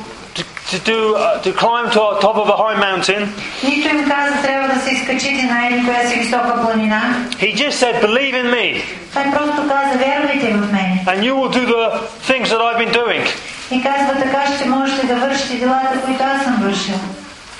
[0.70, 3.28] to, to do uh, to climb to the top of a high mountain
[3.64, 7.02] Нито им каза, трябва да се изкачите на един коя си висока планина.
[7.38, 8.82] he just said believe in me
[9.14, 10.98] Той просто каза, вярвайте в мен.
[11.06, 11.84] and you will do the
[12.28, 13.22] things that i've been doing
[13.70, 16.94] И казва, така ще можете да вършите делата, които аз съм вършил.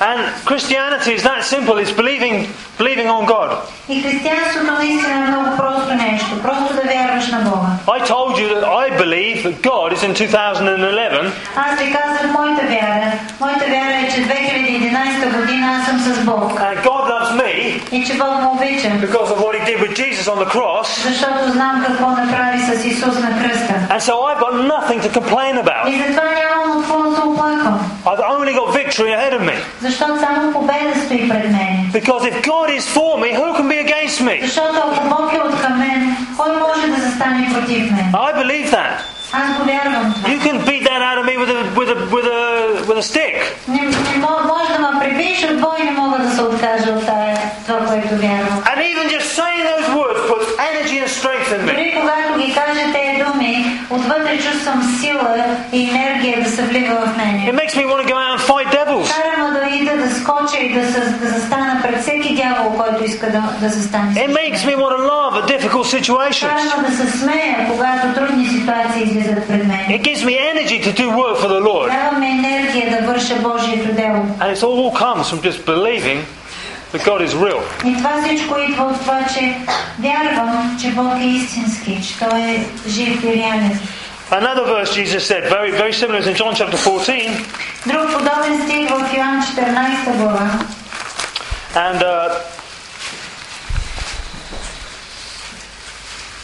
[0.00, 0.20] And
[0.50, 1.74] Christianity is that simple.
[1.82, 2.34] It's believing,
[2.78, 3.50] believing on God.
[3.88, 6.42] И християнството наистина е много просто нещо.
[6.42, 7.66] Просто да вярваш на Бога.
[7.86, 12.66] I told you that I believe that God is in 2011 Аз ви казах моята
[12.66, 13.12] вяра.
[13.40, 16.60] Моята вяра е, че 2011 година аз съм с Бог.
[16.60, 18.88] and God loves me И че Бог ме обича.
[18.88, 20.88] because of what He did with Jesus on the cross.
[21.08, 23.74] Защото знам какво направи с Исус на кръста.
[23.90, 25.88] And so I've got nothing to complain about.
[25.88, 27.78] И затова нямам от какво да се оплаквам.
[28.06, 29.56] I've only got victory ahead of me.
[29.86, 31.90] Защото само победа стои пред мен.
[31.92, 34.44] Because if God is for me, who can be against me?
[34.44, 38.12] Защото ако Бог е от към мен, кой може да застане против мен?
[38.12, 38.92] I believe that.
[40.31, 43.03] You can beat that out of me with a with a with a with a
[43.03, 43.35] stick.
[48.69, 51.73] And even just saying those words puts energy and strength in me.
[57.49, 59.07] It makes me want to go out and fight devils.
[64.17, 66.51] It makes me want to laugh at difficult situations.
[69.26, 69.86] Кара ме да се смея, когато трудни ситуации излизат пред мен.
[69.88, 71.86] It gives me energy to do work for the Lord.
[71.86, 74.26] Дава ми енергия да върша Божието дело.
[74.40, 76.18] And it all comes from just believing
[76.92, 77.60] that God is real.
[77.84, 79.56] И това всичко идва от това, че
[79.98, 83.80] вярвам, че Бог е истински, че Той е жив и реален.
[84.30, 87.30] Another verse Jesus said, very, very similar, is in John chapter 14.
[87.86, 90.50] Друг подобен стих в Йоан 14 глава.
[91.74, 92.55] And uh,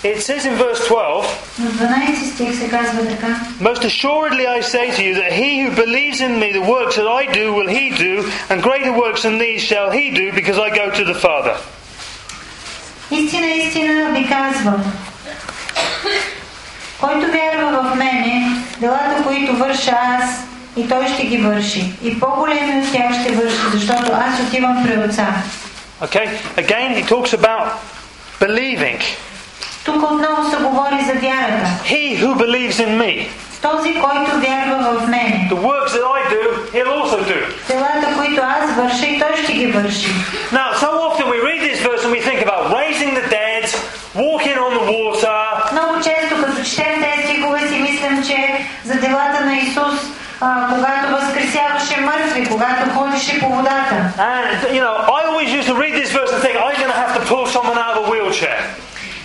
[0.04, 1.26] it says in verse 12,
[1.58, 3.40] В 12 стих се казва така.
[3.60, 7.08] Most assuredly I say to you that he who believes in me, the works that
[7.20, 8.14] I do will he do,
[8.48, 11.54] and greater works than these shall he do, because I go to the Father.
[13.10, 14.92] Истина, истина ви казвам.
[17.00, 20.30] Който вярва в мене, делата, които върша аз,
[20.76, 21.92] и той ще ги върши.
[22.04, 25.26] И по-големи от тях ще върши, защото аз отивам при Отца.
[26.02, 26.28] Okay?
[26.56, 27.66] Again, he talks about
[28.40, 29.00] believing.
[29.84, 31.66] Тук отново се говори за вярата.
[31.84, 33.28] He who believes in me,
[33.62, 35.48] Този, който вярва в мене.
[35.50, 36.42] the works that I do,
[36.74, 37.38] he'll also do.
[37.68, 40.10] Делата, които аз върша, и той ще ги върши.
[40.52, 43.64] Now, so often we read this verse and we think about raising the dead,
[44.14, 49.40] walking on the water, Много често, като четем тези стихове, си мислим, че за делата
[49.44, 49.94] на Исус,
[50.40, 53.94] а, когато възкресяваше мъртви, когато ходеше по водата.
[54.18, 57.00] and you know, I always used to read this verse and think I'm going to
[57.04, 58.58] have to pull someone out of a wheelchair.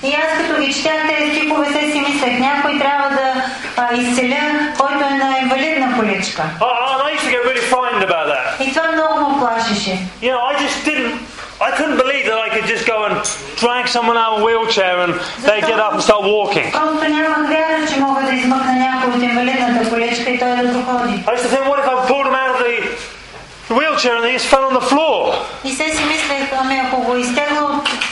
[0.02, 3.44] И аз като ги четях тези стихове, се си мислех, някой трябва да
[3.76, 6.42] а, изцеля, който е на инвалидна количка.
[6.60, 8.60] I, and I used to get really frightened about that.
[8.60, 9.98] И това много ме плашеше.
[10.22, 11.14] You know, I just didn't.
[11.60, 13.16] I couldn't believe that I could just go and
[13.64, 15.12] drag someone out of a wheelchair and
[15.48, 16.66] they get up and start walking.
[21.28, 22.74] I used to think, what if I pulled him out of the
[23.78, 25.18] wheelchair and he just fell on the floor?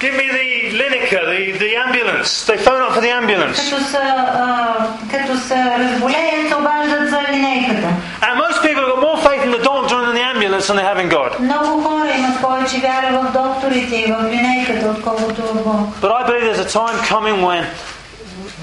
[0.00, 0.48] give me the
[0.78, 2.44] Lineker, the, the ambulance.
[2.46, 3.58] They phone up for the ambulance.
[3.70, 7.88] като са, а, като са разболеят, се обаждат за линейката.
[8.22, 10.76] And most people have got more faith in the doctor and in the ambulance than
[10.76, 11.40] they have in God.
[11.40, 16.00] Много хора имат повече вяра в докторите и в линейката, отколкото в Бог.
[16.02, 17.64] But I believe there's a time coming when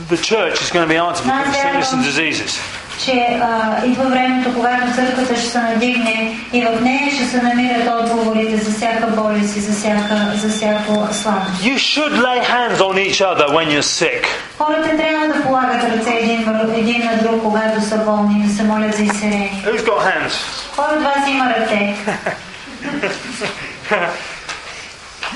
[0.09, 2.59] the church is going to be answered for sickness and diseases.
[3.05, 8.01] че а, идва времето, когато църквата ще се надигне и в нея ще се намират
[8.01, 11.61] отговорите за всяка болест и за, всяка, за всяко слабост.
[11.63, 14.25] You should lay hands on each other when you're sick.
[14.57, 18.63] Хората трябва да полагат ръце един, върху- един на друг, когато са болни, да се
[18.63, 19.63] молят за изцеление.
[19.65, 20.33] Who's got hands?
[20.75, 21.95] Кой от вас има ръце?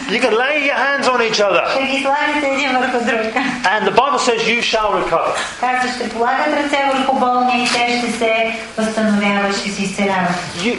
[0.09, 1.63] You can lay your hands on each other.
[1.71, 3.33] Ще ги слагате един върху друг.
[3.65, 5.33] And the Bible says you shall recover.
[5.59, 10.31] Казва, ще полагат ръце върху болни и те ще се възстановяват, ще се изцеляват.
[10.57, 10.77] You,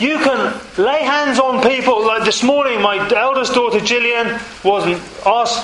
[0.00, 1.96] you can lay hands on people.
[2.10, 4.26] Like this morning, my eldest daughter Gillian
[4.64, 5.00] wasn't
[5.40, 5.60] asked,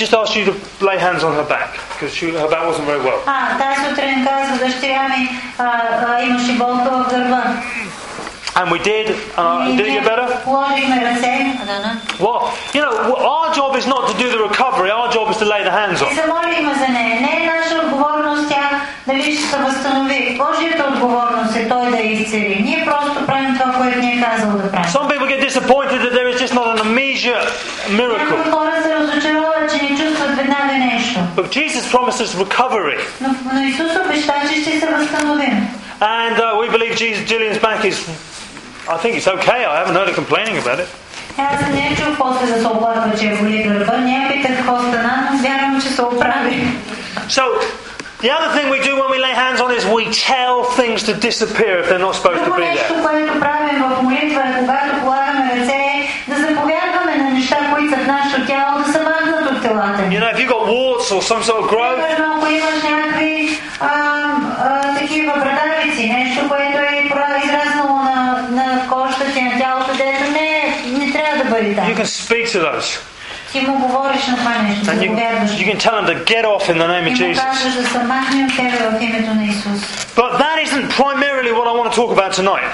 [0.00, 0.54] just asked you to
[0.88, 3.20] lay hands on her back because she, her back wasn't very well.
[3.26, 5.64] А, тази сутрин казва дъщеря ми, а,
[6.08, 7.42] а, имаше болка в гърба.
[8.57, 9.13] And we did.
[9.37, 10.25] Uh, did it get better?
[12.17, 12.41] What?
[12.73, 14.89] You know, our job is not to do the recovery.
[14.89, 16.09] Our job is to lay the hands on.
[24.91, 27.45] Some people get disappointed that there is just not an immediate
[27.91, 28.37] miracle.
[31.35, 32.97] But Jesus promises recovery.
[36.01, 37.97] And uh, we believe Jesus, Gillian's back is
[38.88, 39.60] I think it's okay.
[39.72, 40.88] I haven't heard her complaining about it.
[41.38, 43.96] Аз не чух после да се оплаква, че е боли гърба.
[43.96, 46.66] Не я питах какво стана, но вярвам, че се оправи.
[47.28, 47.42] So,
[48.22, 51.12] the other thing we do when we lay hands on is we tell things to
[51.28, 53.02] disappear if they're not supposed to Друго be нещо, there.
[53.02, 58.00] което правим в молитва е, когато полагаме ръце, е да заповядваме на неща, които са
[58.02, 60.16] в нашето тяло, да се махнат от телата ни.
[60.16, 63.60] You know, if you've got warts or some sort of growth, Примерно, ако имаш някакви
[71.66, 71.94] you там.
[71.96, 72.98] can speak to those.
[73.52, 75.50] Ти му говориш на това нещо, And you, заповядваш.
[75.50, 77.40] you can tell them to get off in the name of И му Jesus.
[77.44, 79.80] казваш да се махне от тебе в името на Исус.
[80.16, 82.70] But that isn't primarily what I want to talk about tonight.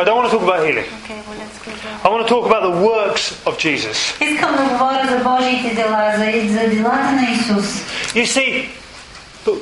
[0.00, 0.88] I don't want to talk about healing.
[1.00, 2.04] Okay, well, let's go back.
[2.04, 3.96] I want to talk about the works of Jesus.
[4.20, 6.24] Искам да говоря за Божиите дела, за,
[6.54, 7.66] за делата на Исус.
[8.14, 8.68] You see,
[9.46, 9.54] but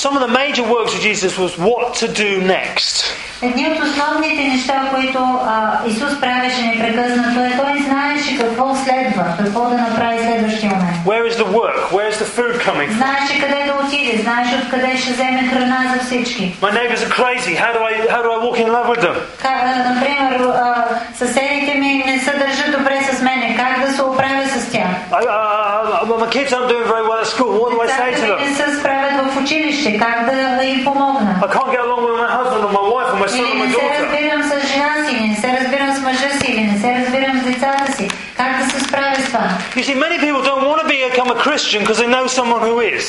[0.00, 3.04] some of the major works of Jesus was what to do next.
[3.42, 9.60] Едни от основните неща, които а, Исус правеше непрекъснато е, той знаеше какво следва, какво
[9.60, 10.96] да направи следващия момент.
[11.06, 11.78] Where is the work?
[11.96, 12.96] Where is the food coming from?
[12.96, 16.56] Знаеше къде да отиде, знаеше откъде ще вземе храна за всички.
[16.62, 17.54] My neighbours are crazy.
[17.64, 19.16] How do I how do I walk in love with them?
[19.42, 20.84] Как, а, например, а,
[21.18, 24.69] съседите ми не се държат добре с мене, как да се оправя с тях?
[25.12, 27.52] I, uh, my kids aren't doing very well at school.
[27.62, 28.56] What do I say to Децата ми не them?
[28.56, 31.38] се справят в училище, как да им помогна?
[31.42, 33.58] I can't get along with my husband or my wife or my son Или or
[33.62, 34.02] my не се daughter.
[34.02, 37.40] разбирам с жена си, или не се разбирам с мъжа си, или не се разбирам
[37.40, 38.08] с децата си.
[38.36, 39.48] Как да се справя с това?
[39.76, 42.76] You see, many people don't want to become a Christian because they know someone who
[42.96, 43.06] is.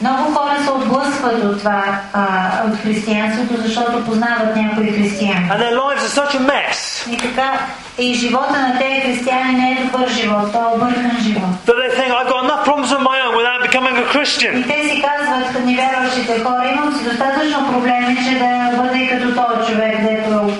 [0.00, 2.22] Много хора се отблъскват от това, а,
[2.68, 5.48] от християнството, защото познават някои християни.
[5.50, 7.58] And their lives are such a mess И така,
[7.99, 11.49] и живота на тези християни не е добър живот, той е объркан живот.
[11.65, 14.53] that they think, I've got enough problems of my own without becoming a Christian.
[14.59, 19.25] И те си казват, невярващите хора, имам си достатъчно проблеми, че да бъда и като
[19.25, 20.51] този човек, дето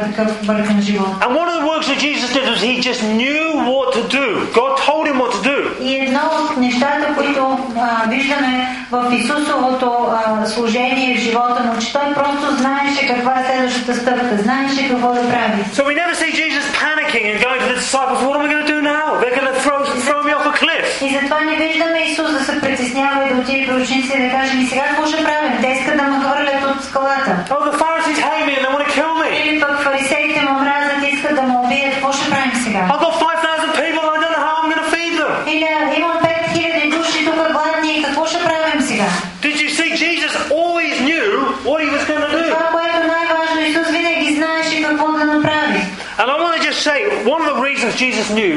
[0.00, 4.26] And one of the works that Jesus did was he just knew what to do.
[4.60, 5.58] God told him what to do.
[5.80, 11.92] И едно от нещата, които а, виждаме в Исусовото а, служение в живота му, че
[11.92, 15.64] той просто знаеше каква е следващата стъпка, знаеше какво да прави.
[15.74, 18.64] So we never see Jesus panicking and going to the disciples, what am I going
[18.66, 19.06] to do now?
[19.20, 20.86] They're going to throw, throw me off a cliff.
[21.06, 24.30] И затова не виждаме Исус да се притеснява и да отиде при учениците и да
[24.30, 25.52] каже, ми сега какво ще правим?
[25.62, 27.31] Те искат да ме хвърлят от скалата.
[27.49, 29.29] Oh, the Pharisees hate me and they want to kill me.
[29.41, 31.93] Или пък фарисеите му мразят и искат да ме убият.
[31.93, 32.81] Какво ще правим сега?
[32.91, 35.33] I've got 5,000 people, I don't know how I'm going to feed them.
[35.53, 39.07] Или а, имам 5000 души тук гладни и какво ще правим сега?
[39.45, 41.27] Did you see Jesus always knew
[41.69, 42.43] what he was going to do?
[42.49, 45.79] Това, което е най-важно, Исус винаги знаеше какво да направи.
[46.19, 46.99] And I want to just say,
[47.33, 48.55] one of the reasons Jesus knew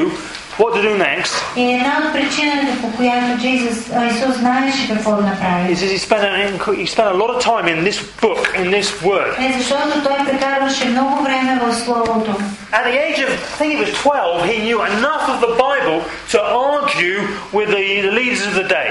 [0.59, 5.11] what to do next И една от причините, по която Исус, а, Исус знаеше какво
[5.15, 7.99] да направи, is that he spent, an, he spent a lot of time in this
[8.21, 9.49] book, in this word.
[9.49, 12.31] е защото той прекарваше много време в Словото.
[12.71, 15.99] At the age of, I think he was 12, he knew enough of the Bible
[16.33, 16.37] to
[16.71, 17.17] argue
[17.57, 18.89] with the, the leaders of the day.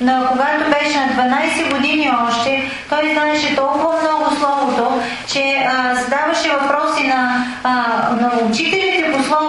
[0.00, 5.00] Но когато беше на 12 години още, той знаеше толкова много Словото,
[5.32, 7.72] че а, задаваше въпроси на, а,
[8.20, 9.45] на учителите по Словото,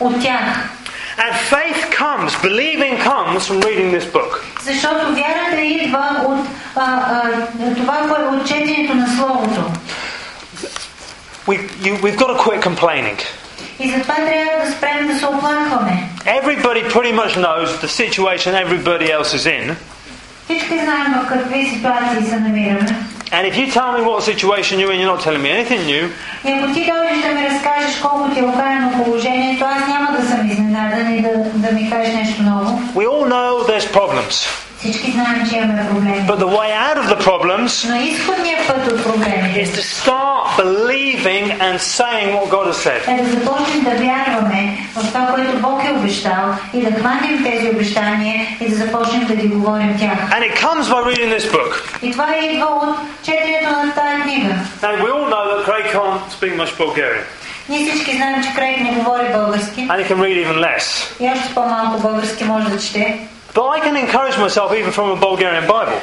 [0.00, 0.68] от тях.
[1.18, 4.42] And faith comes, believing comes from reading this book.
[4.62, 9.64] Защото вярата идва от а, а, това, кое от четенето на Словото.
[11.46, 13.18] We, you, we've got to quit complaining.
[13.78, 16.08] И затова трябва да спрем да се оплакваме.
[16.24, 19.76] Everybody pretty much knows the situation everybody else is in.
[23.33, 26.09] And if you tell me what situation you're in, you're not telling me anything new.
[32.93, 34.45] We all know there's problems.
[34.80, 36.24] Всички знаем, че имаме проблеми.
[36.28, 40.42] But the way out of the problems Но изходният път от проблемите is to start
[40.58, 43.08] believing and saying what God has said.
[43.18, 46.44] е да започнем да вярваме в това, което Бог е обещал
[46.74, 50.18] и да хванем тези обещания и да започнем да ги говорим тях.
[50.30, 51.72] And it comes by reading this book.
[52.02, 54.54] И това идва от четенето на тази книга.
[54.82, 57.24] And we all know that Craig can't speak much Bulgarian.
[57.68, 60.84] Ние всички знаем, че Крейг не говори български And he can read even less.
[61.20, 63.18] и още по-малко български може да чете.
[63.53, 65.97] But I can encourage myself even from a Bulgarian Bible.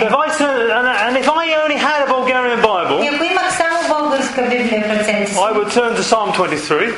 [0.00, 0.28] So if I
[1.08, 2.98] and if I only had a Bulgarian Bible,
[5.40, 6.92] I would turn to Psalm 23.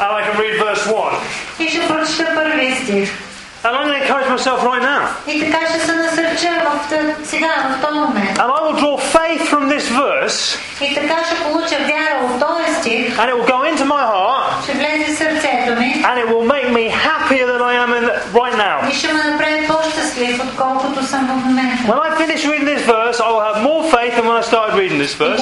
[0.00, 1.12] And I can read verse 1.
[3.61, 3.61] и ще прочета първия стих.
[3.63, 5.01] And I'm going to encourage myself right now.
[5.27, 8.37] И така ще се насърча в, т- сега, в този момент.
[8.37, 12.75] And I will draw faith from this verse И така ще получа вяра от този
[12.79, 16.27] стих, and it will go into my heart ще влезе в сърцето ми and it
[16.29, 18.91] will make me happier than I am in right now.
[18.91, 19.60] и ще ме направи
[20.22, 24.78] When I finish reading this verse, I will have more faith than when I started
[24.78, 25.40] reading this verse.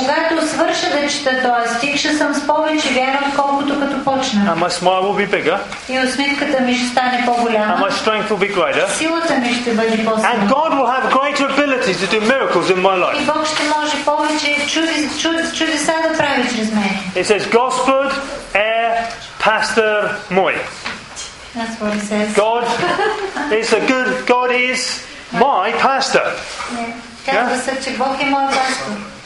[4.49, 5.61] And my smile will be bigger.
[5.89, 6.11] And
[7.81, 8.87] my strength will be greater.
[10.25, 13.19] And God will have greater ability to do miracles in my life.
[17.17, 18.13] It says, Gospod
[18.55, 19.09] er
[19.39, 20.55] pastor moj.
[21.55, 22.35] That's what he says.
[22.37, 22.65] God
[23.53, 24.27] is a good.
[24.27, 26.23] God is my pastor.
[27.27, 27.49] Yeah.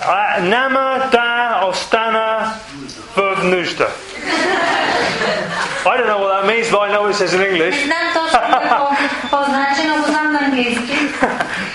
[0.01, 2.59] Uh, nama da ostana
[3.15, 3.89] vnushta.
[5.87, 7.75] I don't know what that means, but I know it says in English.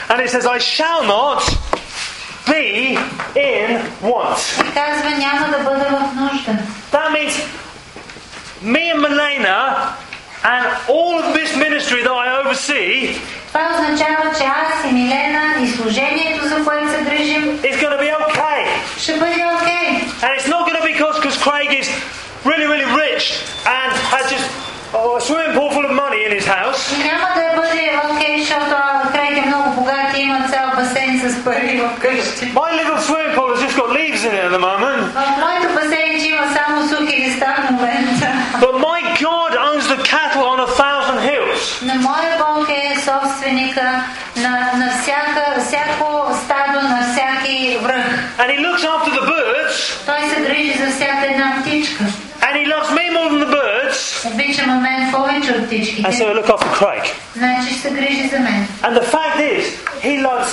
[0.09, 1.43] and it says, I shall not
[2.47, 2.97] be
[3.39, 4.39] in want.
[6.91, 7.37] That means
[8.63, 9.95] me and Milena
[10.44, 13.18] and all of this ministry that I oversee
[13.52, 18.00] Това означава, че аз и Милена и служението, за което се грижим, is going to
[18.00, 18.60] be okay.
[18.98, 19.88] ще бъде окей.
[20.22, 21.88] And it's not going to be because because Craig is
[22.50, 23.24] really, really rich
[23.78, 24.46] and has just
[24.94, 26.80] oh, a swimming pool full of money in his house.
[26.94, 28.76] И няма да бъде окей, защото
[29.12, 32.52] Крейг е много богат и има цял басейн с пари в къщи.
[32.54, 35.00] My little swimming pool has just got leaves in it at the moment.
[35.02, 38.26] В моето басейнче има само сухи листа в момента.
[38.60, 38.87] But my
[41.98, 41.98] hills.
[41.98, 44.04] Но моя Бог е собственика
[44.36, 48.06] на, на всяка, всяко стадо, на всяки връх.
[48.38, 50.06] And he looks after the birds.
[50.06, 52.04] Той се грижи за всяка една птичка.
[52.40, 54.26] And he loves me more than the birds.
[54.34, 56.08] Обичаме мен повече от And so птичките.
[56.08, 57.12] I look after Craig.
[57.36, 58.68] Значи ще се грижи за мен.
[58.82, 59.64] And the fact is,
[60.02, 60.48] he loves.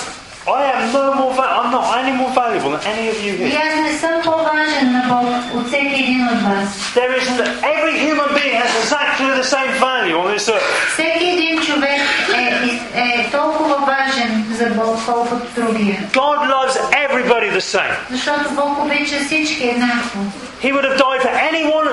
[0.48, 1.34] I am no more.
[1.40, 3.62] Va- I'm not any more valuable than any of you И here.
[3.68, 6.68] аз не съм по-важен на Бог от всеки един от вас.
[6.96, 7.40] There isn't.
[7.76, 10.70] Every human being has exactly the same value on this earth.
[10.94, 12.02] Всеки един човек
[12.36, 15.98] е, е толкова важен за Бог, колкото другия.
[16.14, 16.76] God loves
[17.08, 17.94] everybody the same.
[18.12, 20.20] Защото Бог обича всички еднакво.
[20.64, 21.88] He would have died for anyone,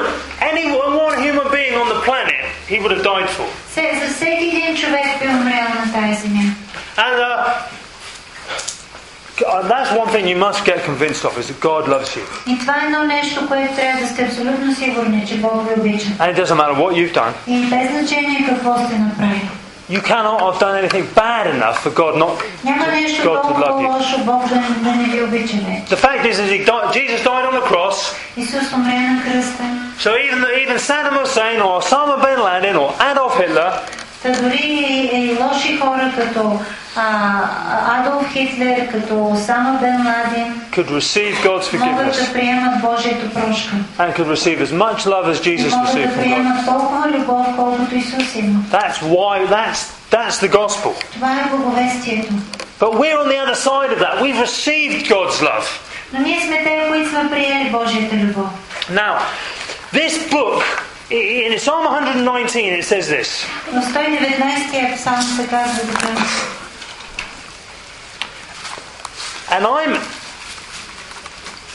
[0.52, 2.40] any one human being on the planet.
[2.70, 3.46] He would have died for.
[3.74, 6.42] Се- За всеки един човек би умрял на тази земя.
[6.96, 7.44] And uh,
[9.40, 12.58] God- that's one thing you must get convinced of is that God loves you, И
[12.58, 16.06] това е едно нещо, което трябва да сте абсолютно сигурни, че Бог ви обича.
[16.08, 17.32] and it doesn't matter what you've done.
[17.46, 19.48] И без значение какво сте направили.
[19.90, 22.34] You cannot have done anything bad enough for God not
[22.64, 23.96] Няма нещо God to толкова love you.
[23.98, 25.96] лошо Бог да, да не ви обича вече.
[25.96, 28.14] The fact is, is he died, Jesus died on the cross.
[28.36, 29.62] Исус умря на кръста.
[30.04, 33.70] So even even Saddam Hussein or Osama bin Laden or Adolf Hitler
[34.22, 36.60] Та дори и, и лоши хора като
[36.96, 43.30] а, Адолф Хитлер, като Осама Бен Ладен could receive God's могат forgiveness да приемат Божието
[43.34, 43.74] прошка.
[43.98, 46.22] and could receive as much love as И Jesus могат received да from God.
[46.22, 48.60] приемат толкова любов, колкото Исус има.
[48.72, 49.80] That's why that's
[50.10, 50.92] that's the gospel.
[51.12, 52.32] Това е благовестието.
[52.80, 54.14] But we're on the other side of that.
[54.22, 55.66] We've received God's love.
[56.12, 58.46] Но ние сме те, които сме приели Божията любов.
[58.92, 59.14] Now,
[59.94, 60.64] this book i-
[61.12, 63.46] in Psalm 119 it says this.
[63.72, 66.08] В 119 псалм се казва така.
[69.50, 69.98] And I'm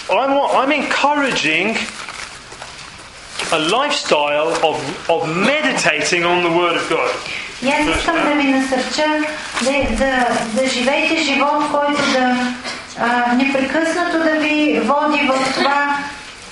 [0.10, 1.78] I'm I'm encouraging
[3.52, 4.78] a lifestyle of,
[5.10, 7.12] of meditating on the Word of God.
[7.64, 9.06] И аз искам да ви насърча
[9.62, 10.28] да, да,
[10.62, 12.54] да живеете живот, който да
[13.00, 15.98] а, непрекъснато да ви води в това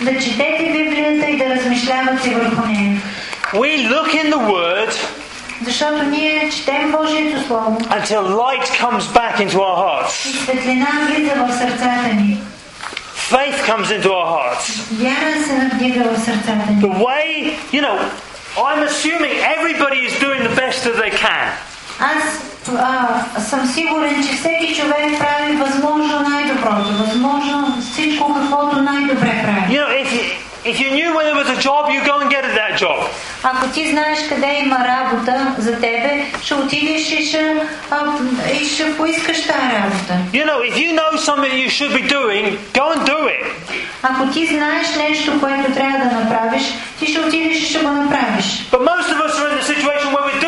[0.02, 3.02] да четете Библията и да размишлявате върху нея.
[3.54, 4.94] We look in the Word
[5.66, 10.30] Защото ние четем Божието Слово until light comes back into our hearts.
[10.30, 12.38] и светлина влиза в сърцата ни.
[13.32, 14.82] Faith comes into our hearts.
[14.92, 16.82] Вяра се надига в сърцата ни.
[16.82, 17.98] The way, you know,
[18.58, 21.48] I'm assuming everybody is doing the best that they can.
[22.01, 22.23] Аз
[22.79, 29.77] а, съм сигурен, че всеки човек прави възможно най-доброто, възможно всичко каквото най-добре прави.
[29.77, 30.23] You know, if you,
[30.71, 32.99] if you knew where there was a job, you go and get that job.
[33.43, 37.55] Ако ти знаеш къде има работа за тебе, ще отидеш и ще,
[37.91, 37.97] а,
[38.61, 40.15] и ще поискаш тази работа.
[40.33, 42.45] You know, if you know something you should be doing,
[42.75, 43.45] go and do it.
[44.03, 46.63] Ако ти знаеш нещо, което трябва да направиш,
[46.99, 48.45] ти ще отидеш и ще го направиш.
[48.73, 50.46] But most of us are in the situation where we're doing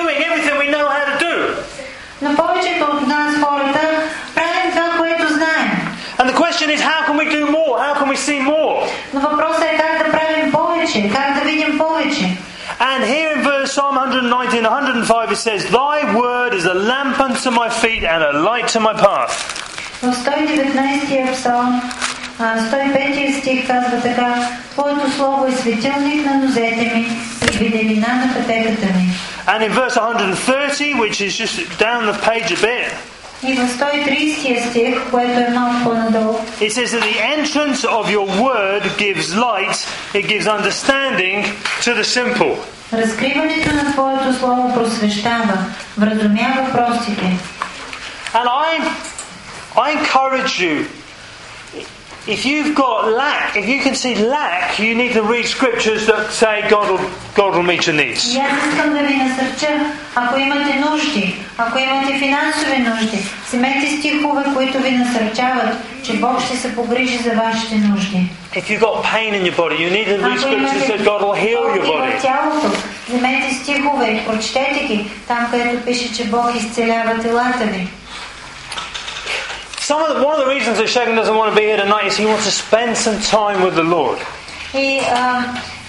[6.24, 7.78] And the question is, how can we do more?
[7.80, 8.88] How can we see more?
[9.14, 12.38] Но въпросът е как да правим повече, как да видим повече.
[12.80, 17.52] And here in verse Psalm 119, 105, it says, Thy word is a lamp unto
[17.52, 19.34] my feet and a light to my path.
[20.02, 21.82] В 119 псалм,
[22.40, 27.08] а, 105 стих казва така Твоето слово е светилник на нозете ми
[27.52, 29.10] и виделина на пътеката ми.
[29.48, 32.94] And in verse 130, which is just down the page a bit,
[33.44, 38.26] И в 130 стих, което е малко по-надолу, it says that the entrance of your
[38.42, 39.78] word gives light,
[40.14, 41.46] it gives understanding
[41.82, 42.58] to the simple.
[42.94, 45.58] разкриването на Твоето слово просвещава,
[45.98, 47.38] вразумява простите.
[48.34, 48.72] And I,
[49.76, 50.86] I encourage you,
[52.29, 56.31] if you've got lack, if you can see lack, you need to read scriptures that
[56.31, 58.21] say God will, God will meet your needs.
[58.35, 59.69] И аз искам да ви насърча,
[60.15, 66.57] ако имате нужди, ако имате финансови нужди, вземете стихове, които ви насърчават, че Бог ще
[66.57, 68.31] се погрижи за вашите нужди.
[68.55, 71.39] If you've got pain in your body, you need to read scriptures that God will
[71.47, 72.21] heal your body.
[72.23, 72.71] тялото,
[73.09, 77.89] вземете стихове прочетете ги, там където пише, че Бог изцелява телата ви.
[79.90, 82.06] Some of the, one of the reasons that Shagan doesn't want to be here tonight
[82.10, 84.18] is he wants to spend some time with the Lord.
[84.74, 85.44] И а,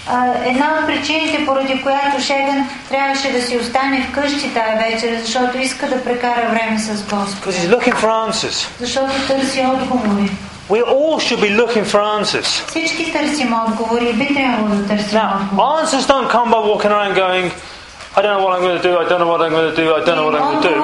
[0.07, 5.57] а, една от причините, поради която Шеган трябваше да си остане вкъщи тая вечер, защото
[5.57, 7.43] иска да прекара време с Господ.
[7.45, 8.67] Because he's looking for answers.
[8.79, 10.31] Защото търси отговори.
[10.69, 12.67] We all should be looking for answers.
[12.67, 15.85] Всички търсим отговори и би трябвало да търсим Now, отговори.
[15.85, 17.51] answers don't come by walking around going,
[18.20, 19.76] I don't know what I'm going to do, I don't know what I'm going to
[19.82, 20.74] do, I don't know what I'm going to do.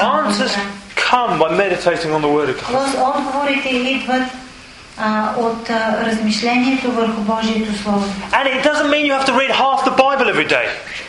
[0.00, 0.56] Answers
[0.96, 2.72] come by meditating on the Word of God.
[8.32, 10.66] And it doesn't mean you have to read half the Bible every day.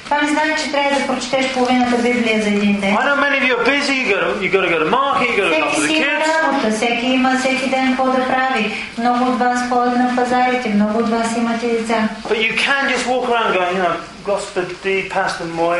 [0.07, 2.95] Това не значи, че трябва да прочетеш половината Библия за един ден.
[2.95, 4.89] I know many of you are busy, you got to, you got to go to
[5.01, 8.05] market, you got to look Всеки after си има работа, всеки има всеки ден какво
[8.05, 8.73] да прави.
[8.97, 12.09] Много от вас ходят на пазарите, много от вас имате деца.
[12.29, 13.95] But you can just walk around going, you know,
[14.25, 15.79] Господи, Pastor мой,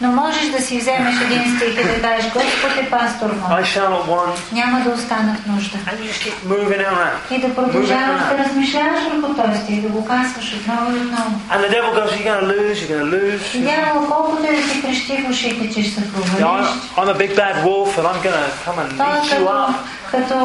[0.00, 3.64] Но можеш да си вземеш един стих и да кажеш, Господ е пастор мой, I
[3.64, 4.52] shall not want.
[4.52, 5.78] няма да остана в нужда.
[5.78, 7.36] And you just keep moving it around.
[7.36, 11.40] И да продължаваш да размишляваш върху този стих, да го казваш отново и отново.
[11.52, 13.42] And the devil goes, you're going to lose, you're going to lose.
[13.67, 16.67] И дявол, колкото и да ти крещи в ушите, че ще се You know, провалиш,
[16.67, 19.23] I'm, I'm a big bad wolf and I'm going to come and той е eat
[19.23, 19.75] you като, up.
[20.10, 20.36] Като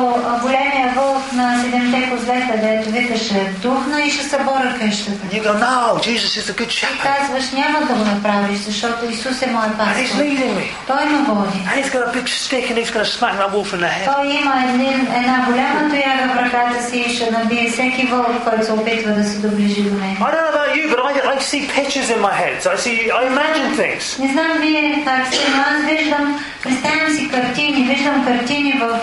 [0.42, 5.24] големия вълк на седемте козлета, дето викаше духна и ще събора къщата.
[5.24, 9.06] And you go, no, Jesus is a good И казваш, няма да го направиш, защото
[9.10, 10.18] Исус е мой пастор.
[10.88, 11.60] Той ме води.
[11.70, 13.92] And he's got a big stick and he's going to smack that wolf in the
[13.96, 14.16] head.
[14.16, 18.66] Той има един, една голяма тояга в ръката си и ще набие всеки вълк, който
[18.66, 20.18] се опитва да се доближи до мен.
[20.18, 22.56] I don't know about you, but I, I see pictures in my head.
[22.64, 24.20] So I see, I imagine things.
[24.20, 29.00] Не знам вие как сте, но аз виждам, представям си картини, виждам картини в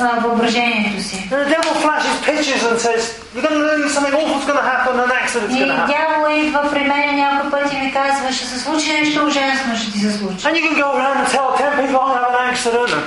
[0.00, 1.28] а, въображението си.
[1.32, 3.02] And the devil flashes pictures and says,
[3.34, 5.94] you're going to lose, something awful's going to happen, an accident's И going to happen.
[5.94, 9.92] дявола идва при мен някой път и ми казва, ще се случи нещо ужасно, ще
[9.92, 10.46] ти се случи.
[10.46, 13.02] And you can go around and tell 10 people I'll have an accident and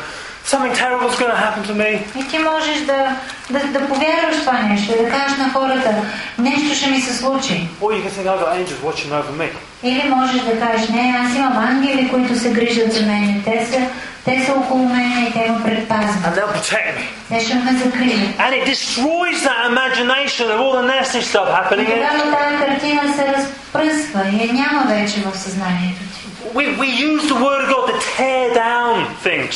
[0.46, 2.04] something terrible's going to happen to me.
[2.20, 3.16] И ти можеш да,
[3.50, 5.96] да, да повярваш в това нещо, да кажеш на хората,
[6.38, 7.68] нещо ще ми се случи.
[7.82, 9.50] Or you can think, I've got angels watching over me.
[9.84, 13.42] Или можеш да кажеш, не, аз имам ангели, които се грижат за мен.
[13.46, 13.80] Те са,
[14.26, 16.24] те са около мен и те ме предпазват.
[16.26, 17.06] And they'll protect me.
[17.30, 18.38] Те ще ме закрият.
[18.38, 21.88] And it destroys that imagination of all the nasty stuff И happening.
[21.88, 26.26] in тогава тази картина се разпръсква и я няма вече в съзнанието ти.
[26.56, 28.96] We, we use the word of God to tear down
[29.28, 29.56] things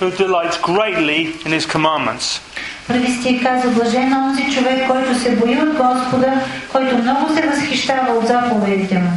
[0.00, 2.40] who delights greatly in his commandments.
[2.86, 6.32] Първи стих казва, блажен е онзи човек, който се бои от Господа,
[6.72, 9.10] който много се възхищава от заповедите му.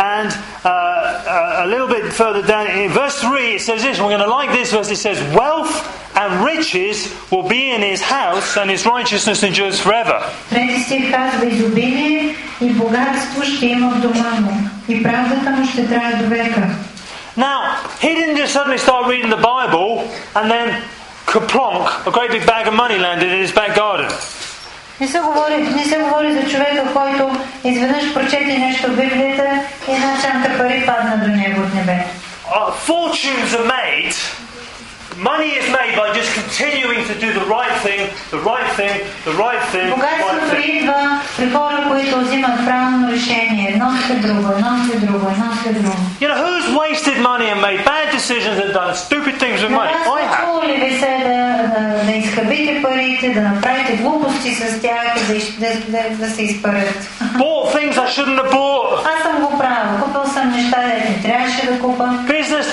[0.00, 4.00] And uh, uh, a little bit further down in verse 3, it says this.
[4.00, 4.90] We're going to like this verse.
[4.90, 5.74] It says, Wealth
[6.16, 10.18] and riches will be in his house, and his righteousness endures forever.
[17.34, 17.70] Трети стих казва, изобилие и богатство ще има в дома му, и правдата му ще
[17.70, 17.70] трае до века.
[17.70, 19.90] Now, he didn't just suddenly start reading the Bible
[20.34, 20.82] and then
[21.26, 24.08] kaplonk, a great big bag of money landed in his back garden.
[25.00, 27.30] Не се, говори, не се говори за човека, който
[27.64, 29.44] изведнъж прочете нещо в Библията
[29.88, 32.08] и една чанта пари падна до него от небето.
[32.50, 34.14] Uh, fortunes are made,
[35.32, 38.00] money is made by just continuing to do the right thing,
[38.36, 38.94] the right thing,
[39.28, 40.82] the right thing, the right Богатството thing.
[40.82, 43.70] идва при хора, които взимат правилно решение.
[43.72, 45.96] Едно след друго, едно след друго, едно след друго.
[46.20, 49.76] You know, who's wasted money and made bad decisions and done stupid things with На
[49.80, 49.92] money?
[49.92, 50.36] вас I have.
[50.36, 51.38] случвало ли ви се да,
[51.74, 56.30] да, да изхабите парите, да направите глупости с тях и да, из- да, да, да
[56.30, 56.94] се изпарят?
[57.34, 59.06] Bought things I shouldn't have bought.
[59.16, 59.90] Аз съм го правил.
[60.02, 62.04] Купил съм неща, де не трябваше да купа.
[62.28, 62.66] Business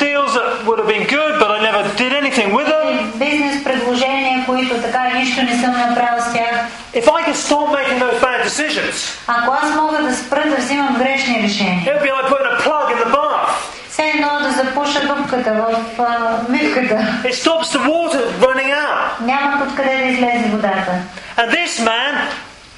[7.52, 11.94] stop making those bad decisions, Ако аз мога да спра да взимам грешни решения, it
[11.94, 13.50] would be like putting a plug in the bath.
[13.90, 16.96] все едно да запуша дупката в а, мивката.
[17.24, 19.22] It stops the water running out.
[19.22, 20.92] Няма откъде да излезе водата.
[21.38, 22.14] And this man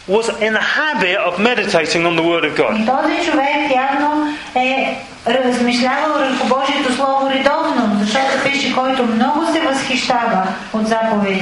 [0.10, 2.74] was in the habit of meditating on the Word of God.
[2.82, 4.98] И този човек явно е
[5.28, 7.53] размишлявал върху Божието Слово редовно,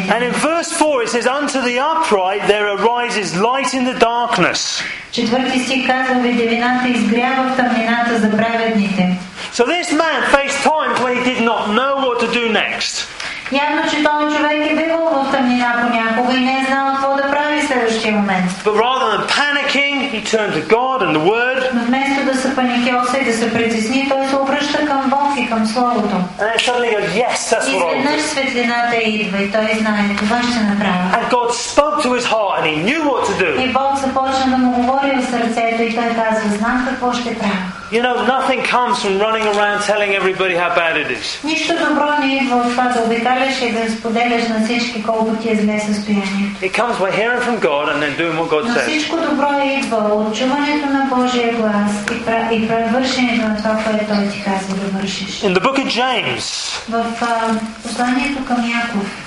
[0.10, 4.82] And in verse 4 it says, Unto the upright there arises light in the darkness.
[5.12, 9.18] Четвърти стих казва, виделината изгрява в тъмнината за праведните.
[9.54, 13.08] So this man faced times when he did not know what to do next.
[13.52, 17.32] Явно, че този човек е бивал в тъмнина понякога и не е знал какво да
[17.32, 18.52] прави в следващия момент.
[18.66, 21.70] But rather than panicking, he turned to God and the Word.
[21.74, 22.11] Но вместо да
[22.42, 26.16] се паникьоса и да се притесни, той се обръща към Бог и към Словото.
[26.40, 28.28] And then suddenly goes, Yes, that's И what I'll изведнъж do.
[28.28, 31.04] светлината идва и той знае, това ще направя.
[31.18, 33.50] And God spoke to his heart and he knew what to do.
[33.66, 37.64] И Бог започна да му говори в сърцето и той казва, знам какво ще правя.
[37.92, 41.26] You know, nothing comes from running around telling everybody how bad it is.
[41.44, 45.52] Нищо добро не идва от това да обикаляш и да споделяш на всички колко ти
[45.52, 46.56] е зле състоянието.
[46.62, 48.88] It comes by hearing from God and then doing what God Но says.
[48.88, 52.60] всичко добро идва от чуването на Божия глас и, пра- и
[52.94, 55.42] вършенето на това, което Той ти казва да вършиш.
[55.42, 56.46] In the book of James,
[56.90, 57.54] В а,
[57.84, 59.24] посланието към Яков,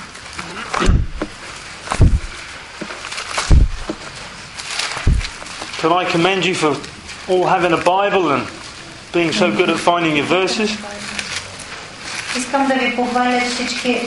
[5.80, 6.74] can I commend you for
[7.28, 8.42] all having a Bible and
[9.12, 10.70] being so good at finding your verses?
[12.36, 14.00] искам да ви похваля че всички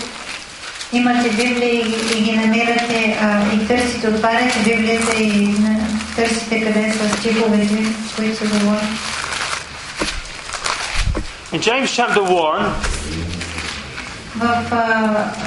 [0.94, 5.80] имате Библия и, и ги намирате а, и търсите, отваряте Библията и на,
[6.16, 8.84] търсите къде са стиховете, които се говорят.
[11.54, 12.66] In James chapter 1,
[14.38, 14.76] В а,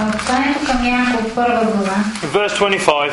[0.00, 3.12] а, посланието към Яков, първа глава, in verse 25,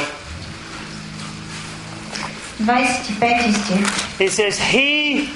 [2.66, 5.30] 25 стих, it says, He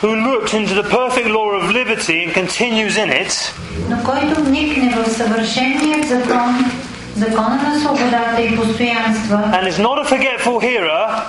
[0.00, 3.52] who looked into the perfect law of liberty and continues in it,
[3.88, 6.64] но който вникне в съвършеният закон,
[7.16, 11.22] закона на свободата и постоянства, and is not a forgetful hearer,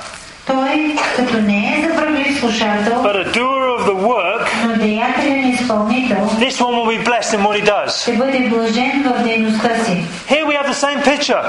[0.47, 6.17] той, като не е забравлив слушател, but a doer of the work, но деятелен изпълнител,
[6.39, 8.01] this one will be blessed in what he does.
[8.01, 10.05] ще бъде блажен в дейността си.
[10.29, 11.43] Here we have the same picture.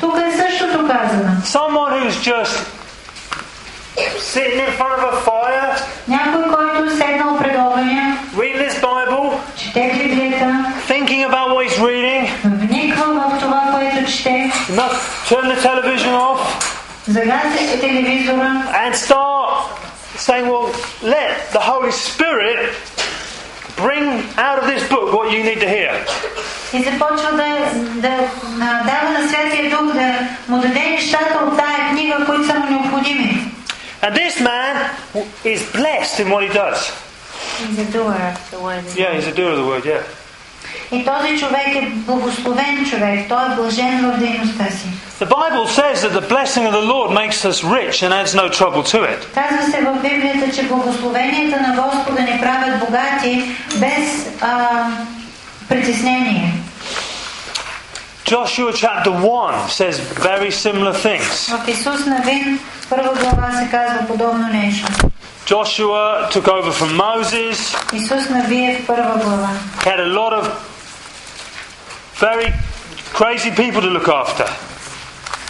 [0.00, 1.30] Тук е същото казано.
[1.44, 2.66] Someone who's just
[4.18, 9.32] sitting in front of a fire, Някой, който е седнал пред огъня, reading his Bible,
[9.56, 14.92] чете Библията, thinking about what he's reading, вниква в това, което чете, not
[15.28, 16.38] turn the television off,
[17.08, 19.82] загася си телевизора and start
[20.18, 20.68] saying, Well,
[21.02, 22.60] let the Holy Spirit
[23.76, 24.04] bring
[24.46, 25.92] out of this book what you need to hear.
[26.72, 28.14] и започва да, да,
[28.60, 30.14] а, дава на Святия Дух да
[30.48, 33.52] му даде нещата от тая книга, които са му необходими.
[34.06, 34.90] And this man
[35.44, 36.90] is blessed in what he does.
[37.60, 40.02] Yeah, he's a doer of the word, yeah.
[40.92, 44.86] И този човек е благословен човек, той е блажен в дейността си.
[45.20, 48.48] The Bible says that the blessing of the Lord makes us rich and adds no
[48.48, 49.34] trouble to it.
[49.34, 53.44] Казва се в Библията, че благословенията на Господа ни правят богати
[53.76, 54.86] без а,
[55.68, 56.52] притеснение.
[58.24, 61.56] Joshua chapter 1 says very similar things.
[61.56, 62.58] В Исус Навин,
[62.90, 64.88] първа глава се казва подобно нещо.
[65.46, 67.58] Joshua took over from Moses,
[67.92, 69.48] Исус Навиев, първа глава.
[69.84, 70.44] he had a lot of
[72.20, 72.48] very
[73.14, 74.46] crazy people to look after.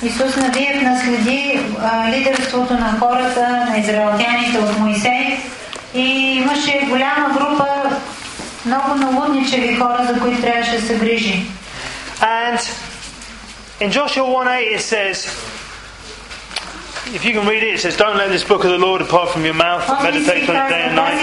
[0.02, 5.38] Исус Навиев наследи а, лидерството на хората, на израелтяните от Моисей
[5.94, 6.02] и
[6.36, 7.66] имаше голяма група
[8.66, 11.46] много налудничеви хора, за които трябваше да се грижи.
[12.20, 12.58] And
[13.80, 15.16] in Joshua 1:8 it says,
[17.13, 19.29] if you can read it, it says, Don't let this book of the Lord depart
[19.29, 21.13] from your mouth, meditate on it day and night.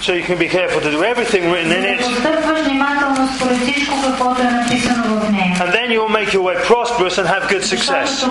[0.00, 2.00] So you can be careful to do everything written in it.
[5.60, 8.22] And then you will make your way prosperous and have good success.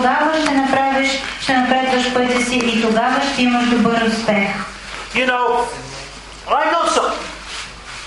[5.14, 5.68] You know,
[6.48, 7.02] I'm not so.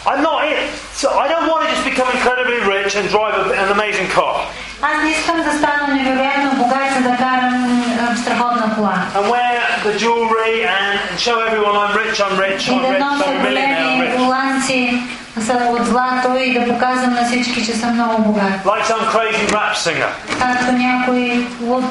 [0.09, 0.69] I'm not it.
[1.02, 4.34] So I don't want to just become incredibly rich and drive a, an amazing car
[4.82, 8.96] Аз не искам да стана невероятно богат, за да карам а, страхотна кола.
[9.14, 12.88] and wear the jewelry and, and show everyone I'm rich, I'm rich, И I'm да
[12.88, 14.28] rich, нося I'm a millionaire, I'm големи rich.
[14.28, 15.02] ланци
[15.46, 18.52] са от злато и да показвам на всички, че съм много богат.
[18.64, 20.10] Like some crazy rap singer.
[20.38, 21.84] Както някой луд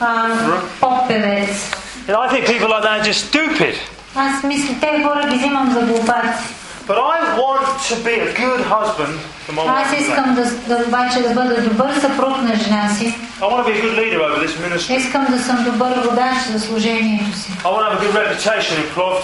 [0.00, 0.28] а,
[0.80, 1.70] поп-певец.
[2.08, 3.74] You know, I think people like that are just stupid.
[4.16, 6.44] Аз мисля, те хора ги взимам за глупаци.
[6.91, 9.17] But I want to be a good husband
[9.67, 13.15] Аз искам да, да обаче да бъда добър съпруг на жена си.
[14.93, 17.51] Искам да съм добър водач за служението си.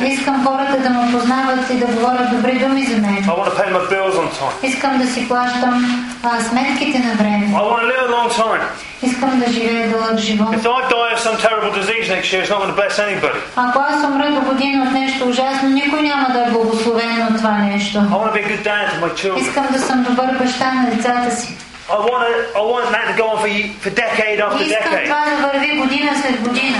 [0.03, 3.23] Искам хората да ме познават и да говорят добри думи за мен.
[4.64, 7.52] Искам да си плащам а, сметките на време.
[9.02, 10.48] Искам да живея дълъг живот.
[13.56, 17.52] Ако аз умра до година от нещо ужасно, никой няма да е благословен от това
[17.57, 18.02] нещо.
[19.38, 21.54] Искам да съм добър баща на децата си.
[21.90, 23.50] I want to, I want that to go on for,
[23.84, 25.04] for decade after Искам decade.
[25.10, 26.78] това да върви година след година.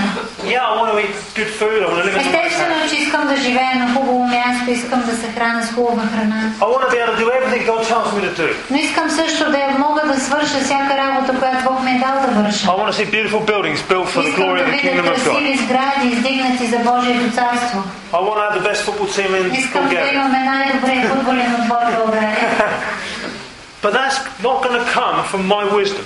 [0.52, 1.78] Yeah, I want to eat good food.
[1.84, 4.70] I want to live in a nice Естествено, че искам да живея на хубаво място,
[4.70, 6.40] искам да се храна с хубава храна.
[6.60, 8.48] I want to be able to do everything God tells me to do.
[8.70, 12.42] Но искам също да мога да свърша всяка работа, която Бог ми е дал да
[12.42, 12.66] върша.
[12.66, 15.24] I want to see beautiful buildings built for the glory of the kingdom of God.
[15.24, 17.78] красиви сгради, издигнати за Божието царство.
[18.12, 20.14] I want to have the best football team in Искам да Bulgaria.
[20.14, 22.36] имаме най-добрия футболен отбор в България.
[23.83, 24.17] But that's
[24.47, 26.05] not going to come from my wisdom.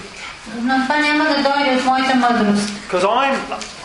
[0.61, 2.69] Но това няма да дойде от моята мъдрост.
[2.89, 3.35] Because I'm,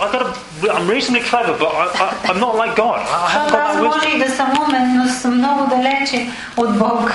[0.01, 0.29] I've got a,
[0.77, 2.99] I'm reasonably clever, but I, I, I'm not like God.
[2.99, 4.17] I haven't Защото аз got that може wisdom.
[4.17, 7.13] и да съм умен, но съм много далече от Бог.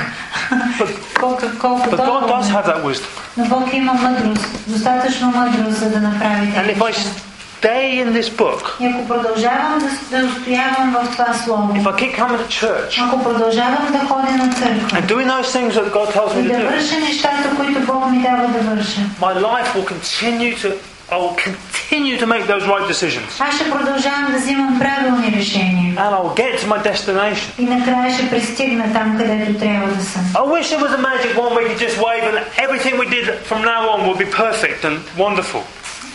[1.20, 2.44] Колко, колко But God does толкова.
[2.54, 3.08] have that wisdom.
[3.38, 7.10] Но Бог има мъдрост, достатъчно мъдрост, за да направи And тези if I неща.
[7.62, 11.96] stay in this book, И ако продължавам да, да устоявам в това слово, if I
[11.96, 15.92] keep coming to church ако продължавам да ходя на църква and doing those things that
[15.92, 19.02] God tells и me да to do, върша нещата, които Бог ми дава да върша,
[19.22, 20.72] my life will continue to,
[21.12, 23.30] I will continue to make those right decisions.
[23.40, 25.96] аз ще продължавам да взимам правилни решения.
[25.96, 27.48] And I will get to my destination.
[27.60, 30.22] И накрая ще пристигна там, където трябва да съм.
[30.34, 33.26] I wish there was a magic wand we could just wave and everything we did
[33.50, 34.96] from now on would be perfect and
[35.26, 35.64] wonderful.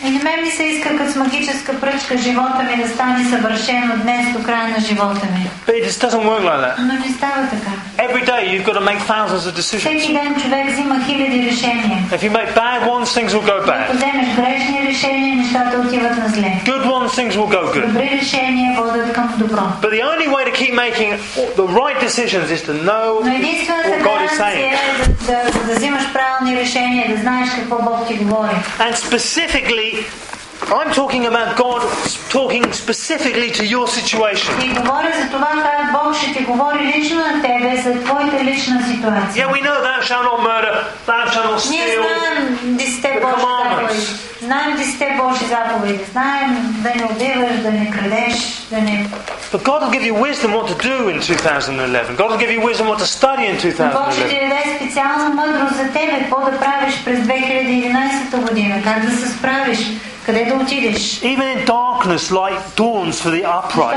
[0.05, 3.93] И на мен ми се иска като с магическа пръчка живота ми да стане съвършено
[4.03, 5.49] днес до края на живота ми.
[5.67, 6.73] But it just doesn't work like that.
[6.79, 7.71] Но не става така.
[8.07, 9.99] Every day you've got to make thousands of decisions.
[9.99, 11.97] Всеки ден човек взима хиляди решения.
[12.11, 13.95] If you make bad ones, things will go Ако bad.
[13.95, 16.61] вземеш грешни решения, нещата отиват на зле.
[16.65, 17.87] Good ones, things will go good.
[17.87, 19.61] Добри решения водят към добро.
[19.81, 21.09] But the only way to keep making
[21.57, 24.73] the right decisions is to know Но единствената what God is гаранция saying.
[24.73, 24.77] е
[25.27, 28.55] да, да, да взимаш правилни решения, да знаеш какво Бог ти говори.
[28.79, 30.27] And specifically, week.
[30.79, 31.81] I'm talking about God
[32.29, 34.51] talking specifically to your situation.
[34.63, 38.81] И говоря за това как Бог ще ти говори лично на тебе за твоята лична
[38.91, 39.47] ситуация.
[39.47, 40.73] Yeah, we know thou shalt not murder,
[41.05, 42.01] thou shalt not Ние steal.
[42.01, 43.93] знаем десете The Божи commandments.
[43.93, 44.07] заповеди.
[44.41, 45.99] Знаем десете Божи заповеди.
[46.11, 46.49] Знаем
[46.83, 48.35] да не убиваш, да не крадеш,
[48.71, 49.07] да не...
[49.53, 52.15] But God will give you wisdom what to do in 2011.
[52.17, 54.49] God will give you wisdom what to study in Но Бог ще ти 2011.
[54.49, 59.79] даде специална мъдрост за тебе, какво да правиш през 2011 година, как да се справиш,
[59.79, 60.16] къде да отидеш.
[61.24, 63.96] Even in darkness, light dawns for the upright.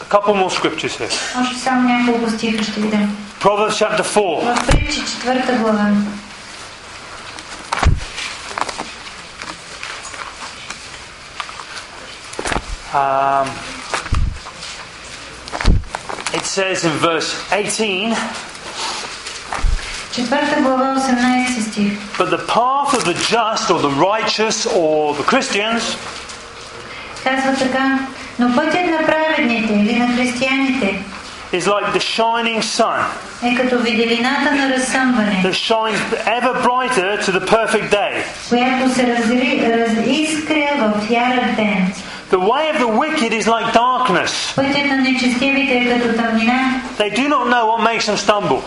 [0.00, 1.08] A couple more scriptures here.
[3.38, 4.42] Proverbs chapter 4.
[12.94, 13.48] Um,
[16.34, 18.14] it says in verse 18.
[22.17, 25.97] But the path of the just or the righteous or the Christians
[27.23, 27.99] Казва така,
[28.39, 31.03] но пътят на праведните или на християните
[31.53, 32.99] is like the shining sun
[33.43, 38.23] е като виделината на разсъмване, that shines ever brighter to the perfect day.
[38.49, 41.93] която се разри, разискря в ярък ден.
[42.32, 44.54] The way of the wicked is like darkness.
[46.96, 48.62] They do not know what makes them stumble.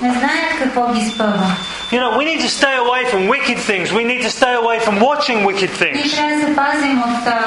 [1.85, 1.91] не знаят какво ги спъва.
[1.93, 3.87] You know, we need to stay away from wicked things.
[3.93, 6.17] We need to stay away from watching wicked Ние things.
[6.17, 7.41] трябва да се пазим от, а,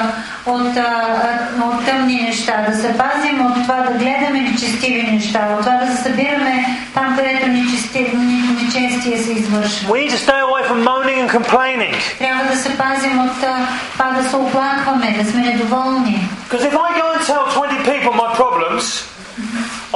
[0.46, 0.90] от, а,
[1.64, 5.96] от тъмни неща, да се пазим от това да гледаме нечестиви неща, от това да
[5.96, 8.12] се събираме там, където нечести,
[8.62, 9.88] нечестие се извършва.
[9.94, 11.94] We need to stay away from moaning and complaining.
[12.18, 16.28] Трябва да се пазим от а, това да се оплакваме, да сме недоволни.
[16.48, 18.84] Because if I go and tell 20 people my problems,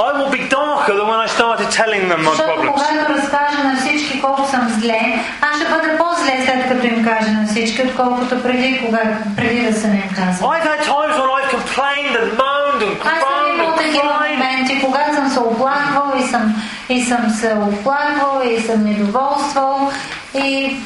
[0.06, 2.72] I will be darker than when I started telling them my Защото problems.
[2.72, 5.00] когато разкажа на всички колко съм зле,
[5.42, 9.02] аз ще бъда по-зле след като им кажа на всички, отколкото преди, кога,
[9.36, 10.48] преди да съм им казал.
[10.50, 14.02] I've had times when I've complained and moaned and Аз съм groaned имал and такива
[14.02, 14.32] cried.
[14.38, 16.44] моменти, когато съм се оплаквал и съм,
[16.88, 19.90] и съм се оплаквал и съм недоволствал
[20.34, 20.76] и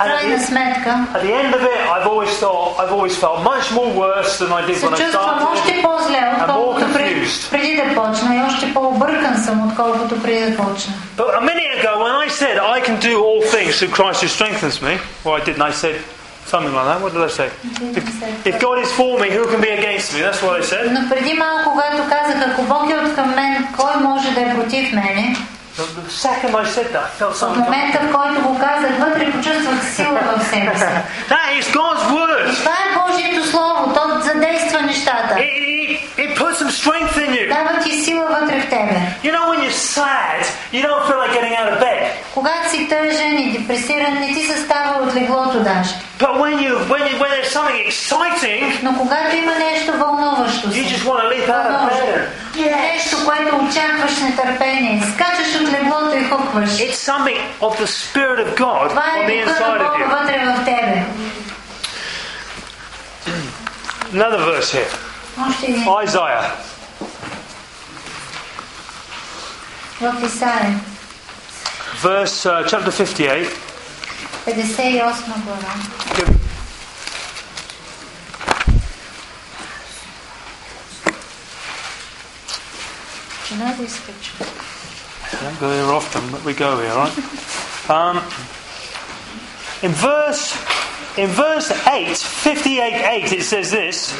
[0.00, 3.90] крайна сметка At the end of it, I've always thought, I've always felt much more
[4.04, 5.46] worse than I did се when I чувствам started.
[5.52, 7.50] още по-зле, I'm отколкото more преди, confused.
[7.50, 10.94] преди да почна и още по-объркан съм, отколкото преди да почна.
[11.16, 14.28] But a minute ago, when I said I can do all things through Christ who
[14.38, 14.94] strengthens me,
[15.24, 15.62] well, I didn't.
[15.70, 15.96] I said
[16.54, 16.98] Something like that.
[17.02, 17.48] What did I say?
[18.00, 18.04] If,
[18.50, 20.18] if God is for me, who can be against me?
[20.26, 20.82] That's what I said.
[20.92, 24.54] Но преди малко, когато казах, ако Бог е от към мен, кой може да е
[24.54, 25.36] против мене?
[25.81, 30.85] В момента, в който го казах, вътре почувствах сила в себе си.
[31.29, 32.55] That is God's И word.
[32.59, 35.33] това е Божието Слово, то задейства нещата.
[35.35, 36.37] It, it, it
[36.80, 37.48] strength in you.
[37.48, 38.96] Дава ти сила вътре в тебе.
[39.24, 40.40] You know, when you're sad,
[40.72, 42.02] you don't feel like getting out of bed.
[42.34, 45.90] Когато си тъжен и депресиран, не ти се става от леглото даже.
[46.18, 50.88] But when you when you, when there's something exciting, Но когато има нещо вълнуващо you
[50.88, 52.26] се, just want to leap out of bed.
[52.92, 56.70] нещо, което очакваш с нетърпение, скачаш от леглото и хукваш.
[56.70, 59.92] It's something of the Spirit of God Това on the е духа на inside of
[59.92, 60.20] Бога you.
[60.20, 61.04] вътре в тебе.
[64.14, 64.90] Another verse here,
[65.48, 66.44] Още един Isaiah.
[70.00, 70.80] в Исаия,
[72.02, 73.48] verse uh, chapter 58.
[74.44, 75.72] 58 глава.
[83.48, 84.44] Can I do scripture?
[85.32, 87.90] I don't go here often, but we go here, all right?
[87.90, 88.16] Um,
[89.82, 90.54] in verse
[91.16, 94.12] in verse 8, 58 8, it says this.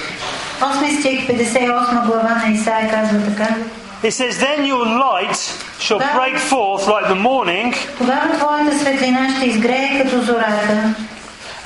[0.62, 3.56] 8 стих, 58 глава на Исаия казва така.
[4.02, 5.36] It says, Then your light
[5.80, 10.94] shall break forth like the morning, Тогава твоята светлина ще изгрее като зората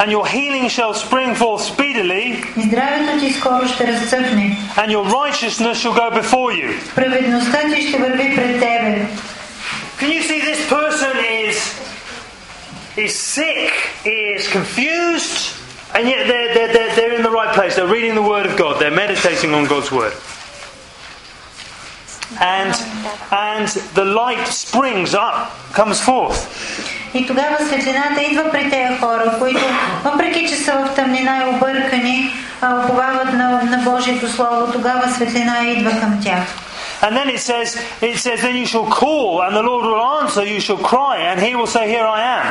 [0.01, 4.57] and your healing shall spring forth speedily, и здравето ти скоро ще разцъфне.
[4.77, 6.95] and your righteousness shall go before you.
[6.95, 9.07] Праведността ти ще върви пред тебе.
[10.01, 11.12] Can you see this person
[11.47, 11.57] is
[12.97, 13.73] is sick,
[14.05, 15.37] is confused,
[15.95, 17.73] and yet they're, they're, they're, they're in the right place.
[17.77, 18.81] They're reading the Word of God.
[18.81, 20.15] They're meditating on God's Word.
[22.41, 22.74] And
[23.31, 26.47] and the light springs up, comes forth.
[27.15, 29.61] И тогава светлината идва при тези хора, които,
[30.05, 32.31] въпреки че са в тъмнина и объркани,
[32.61, 36.43] а уповават на, на Божието Слово, тогава светлина идва към тях.
[37.03, 37.69] And then it says,
[38.03, 40.43] it says, then you shall call, and the Lord will answer.
[40.45, 42.47] You shall cry, and He will say, Here I am.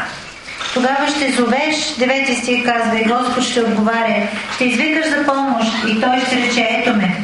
[0.74, 4.28] Тогава ще зовеш, девети стих казва, и Господ ще отговаря.
[4.56, 7.24] Ще извикаш за помощ и Той ще рече, ето ме.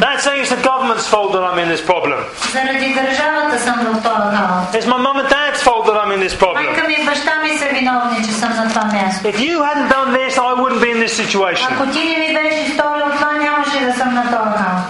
[0.00, 2.20] That's saying it's the government's fault that I'm in this problem.
[4.76, 6.64] It's my mum and dad's fault that I'm in this problem.
[9.24, 11.64] If you hadn't done this, I wouldn't be in this situation.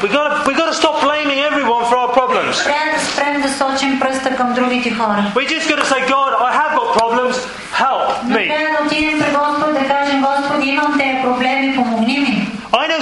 [0.02, 2.58] We've got, to, we've got to stop blaming everyone for our problems.
[5.38, 7.38] We're just going to say, God, I have got problems.
[7.72, 8.48] Help me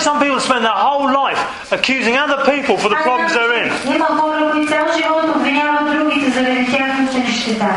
[0.04, 3.96] some people spend their whole life accusing other people for the problems they're in.
[3.96, 7.70] Има хора, които цял живот обвиняват другите заради тяхната нещета.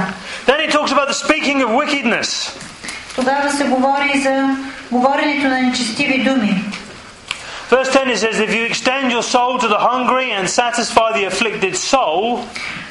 [0.46, 2.58] Then it talks about the speaking of wickedness.
[3.14, 4.56] Тогава се говори за
[4.90, 6.64] говоренето на нечестиви думи.
[7.70, 11.24] Verse 10 it says, If you extend your soul to the hungry and satisfy the
[11.30, 12.44] afflicted soul,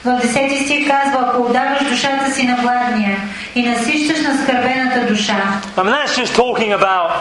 [0.06, 3.18] В 10 стих казва, ако отдаваш душата си на гладния
[3.56, 5.62] и насищаш на скърбената душа.
[5.78, 7.12] I mean, that's just talking about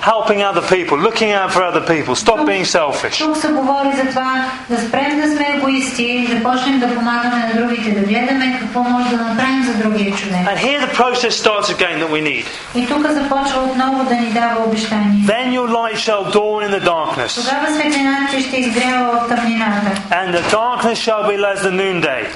[0.00, 2.14] helping other people, looking out for other people.
[2.14, 3.18] Stop being selfish.
[3.18, 7.36] Тук се говори за това да спрем да сме егоисти и да почнем да помагаме
[7.36, 10.34] на другите, да гледаме какво може да направим за другия човек.
[10.34, 12.44] And here the process starts again that we need.
[12.74, 15.24] И тук започва отново да ни дава обещание.
[15.26, 19.90] Then your light shall dawn in the darkness, Тогава светлината ти ще изгрява в тъмнината
[20.10, 22.26] and the darkness shall be as the noonday.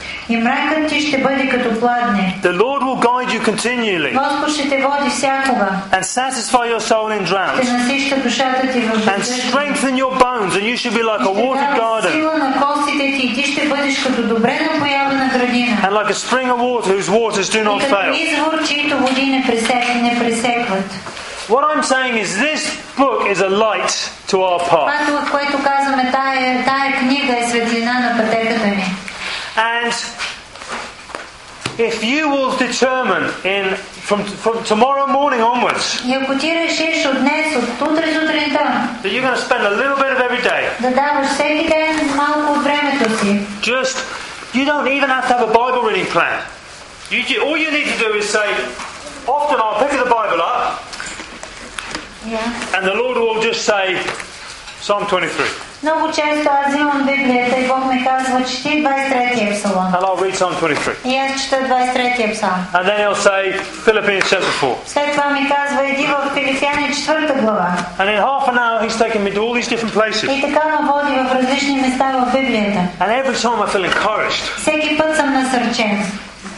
[2.41, 4.11] The Lord will guide you continually.
[5.91, 7.59] And satisfy your soul in drought.
[9.07, 12.11] And strengthen your bones, and you should be like a watered garden.
[15.83, 18.13] And like a spring of water whose waters do not fail.
[21.47, 23.93] What I'm saying is this book is a light
[24.29, 24.89] to our path.
[29.57, 29.93] And
[31.79, 36.05] if you will determine in from, from tomorrow morning onwards
[39.01, 40.75] that you're going to spend a little bit of every day.
[43.61, 43.97] just
[44.53, 46.45] you don't even have to have a Bible reading plan.
[47.09, 48.45] You, all you need to do is say
[49.27, 50.83] often I'll pick the Bible up
[52.25, 52.77] yeah.
[52.77, 54.01] and the Lord will just say
[54.79, 59.92] Psalm 23 Много често аз взимам Библията и Бог ми казва, чети 23-я псалом.
[59.92, 60.94] And I'll read Psalm 23.
[61.04, 62.66] И аз чета 23-я псалм.
[62.74, 64.74] And then he'll say, Philippians chapter 4.
[64.86, 67.72] След това ми казва, иди в Филипяни 4 глава.
[67.98, 70.24] And in half an hour, he's taken me to all these different places.
[70.30, 72.80] И така ме води в различни места в Библията.
[73.00, 74.58] And every time I feel encouraged.
[74.58, 76.02] Всеки път съм насърчен.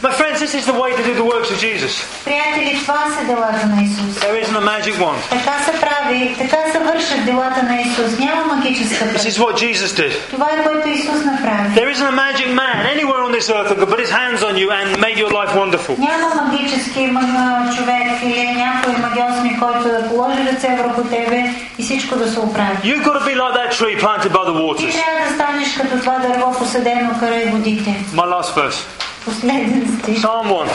[0.07, 1.93] My friends, this is the way to do the works of Jesus.
[2.25, 4.13] Приятели, това са делата на Исус.
[4.23, 5.19] There isn't a magic wand.
[5.29, 8.19] Така се прави, така се вършат делата на Исус.
[8.19, 9.25] Няма магическа This пръст.
[9.25, 10.13] is what Jesus did.
[10.31, 11.67] Това е което Исус направи.
[11.79, 14.53] There isn't a magic man anywhere on this earth that could put his hands on
[14.61, 15.93] you and make your life wonderful.
[15.99, 21.39] Няма магически ма- човек или някой магиосник, който да положи ръце върху тебе
[21.79, 22.77] и всичко да се оправи.
[22.83, 25.03] You've got to be like that tree planted by the Ти waters.
[25.03, 28.03] трябва да станеш като това дърво посадено край водите.
[28.13, 28.79] My last verse.
[29.27, 30.21] Последен стих.
[30.21, 30.69] Psalm 1.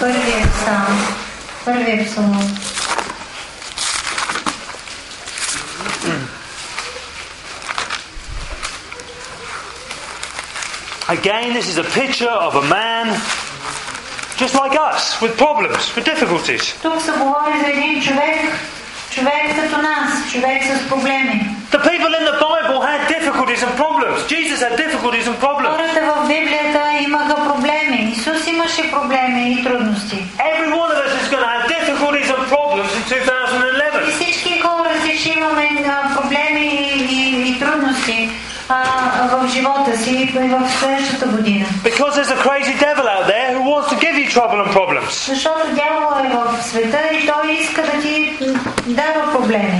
[0.00, 1.14] Първият псалм.
[1.64, 2.58] Първият псалом.
[11.08, 13.06] Again, this is a picture of a man
[14.36, 16.74] just like us, with problems, with difficulties.
[16.82, 18.40] Тук се говори за един човек,
[19.11, 21.35] Човек като нас, човек с проблеми.
[21.71, 24.17] The people in the Bible had difficulties and problems.
[24.35, 25.75] Jesus had difficulties and problems.
[25.75, 28.13] Хората в Библията имаха проблеми.
[28.17, 30.17] Исус имаше проблеми и трудности.
[30.51, 34.11] Every one of us is going to have difficulties and problems in И 2011.
[34.11, 34.89] всички хора
[35.19, 35.69] ще имаме
[36.15, 36.30] проблеми
[41.83, 45.27] Because there's a crazy devil out there who wants to give you trouble and problems.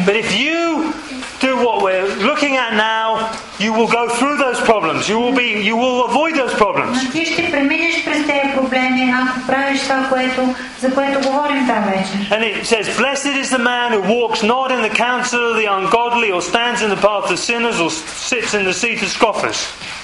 [0.05, 0.93] But if you
[1.39, 5.08] do what we're looking at now you will go through those problems.
[5.08, 6.94] You will be you will avoid those problems.
[7.04, 11.88] Но ти ще преминеш през тези проблеми, ако правиш това, което, за което говорим тази
[11.96, 12.18] вечер.
[12.30, 15.68] And it says, Blessed is the man who walks not in the counsel of the
[15.78, 17.90] ungodly, or stands in the path of sinners, or
[18.30, 19.58] sits in the seat of scoffers.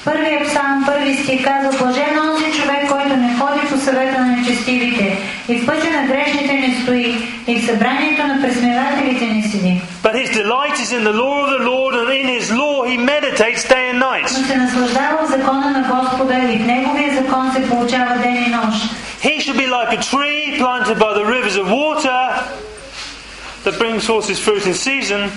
[0.05, 4.36] Първият псалм, първи стих казва, блажен е онзи човек, който не ходи по съвета на
[4.36, 5.19] нечестивите,
[5.49, 7.16] и в пътя на грешните не стои,
[7.47, 9.81] и в събранието на пресмевателите не седи.
[10.03, 12.97] But his delight is in the law of the Lord, and in his law he
[13.15, 14.23] meditates day and night.
[14.39, 18.49] Но се наслаждава в закона на Господа и в неговия закон се получава ден и
[18.49, 18.94] нощ.
[19.23, 22.20] He should be like a tree planted by the rivers of water
[23.65, 25.31] that brings forth his fruit in season,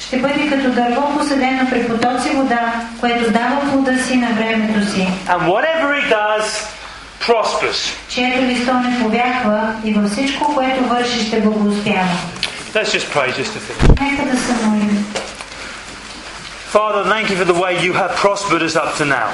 [0.00, 5.08] Ще бъде като дърво посадено при потоци вода, което дава плода си на времето си,
[5.28, 6.66] and whatever he does
[7.26, 7.92] prospers.
[8.08, 12.08] чието листо не повяхва и във всичко, което върши, ще благоуспява.
[12.74, 14.00] Let's just pray just a bit.
[14.00, 15.06] Нека да се молим.
[16.67, 19.31] Father, thank you for the way you have prospered us up to now.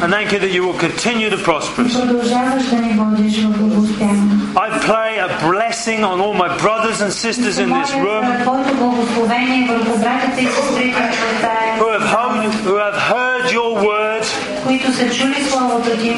[0.00, 1.94] And thank you that you will continue to prosper us.
[4.56, 8.24] I pray a blessing on all my brothers and sisters in this room
[11.78, 14.13] who have, home, who have heard your word
[14.65, 16.17] които са чули Словото ти.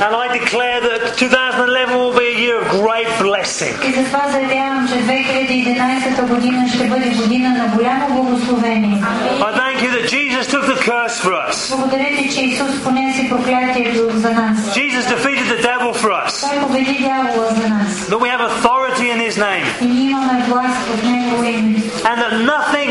[0.00, 3.74] And I declare that 2011 will be a year of great blessing.
[3.88, 9.02] И затова заявявам, че 2011 година ще бъде година на голямо благословение.
[9.40, 11.76] I thank you that Jesus took the curse for us.
[11.76, 14.58] Благодаря ти, че Исус понесе проклятието за нас.
[14.76, 16.50] Jesus defeated the devil for us.
[16.50, 17.88] Той победи дявола за нас.
[18.10, 19.66] That we have authority in his name.
[19.82, 21.82] И ние имаме власт в Негово име.
[22.04, 22.90] And that nothing,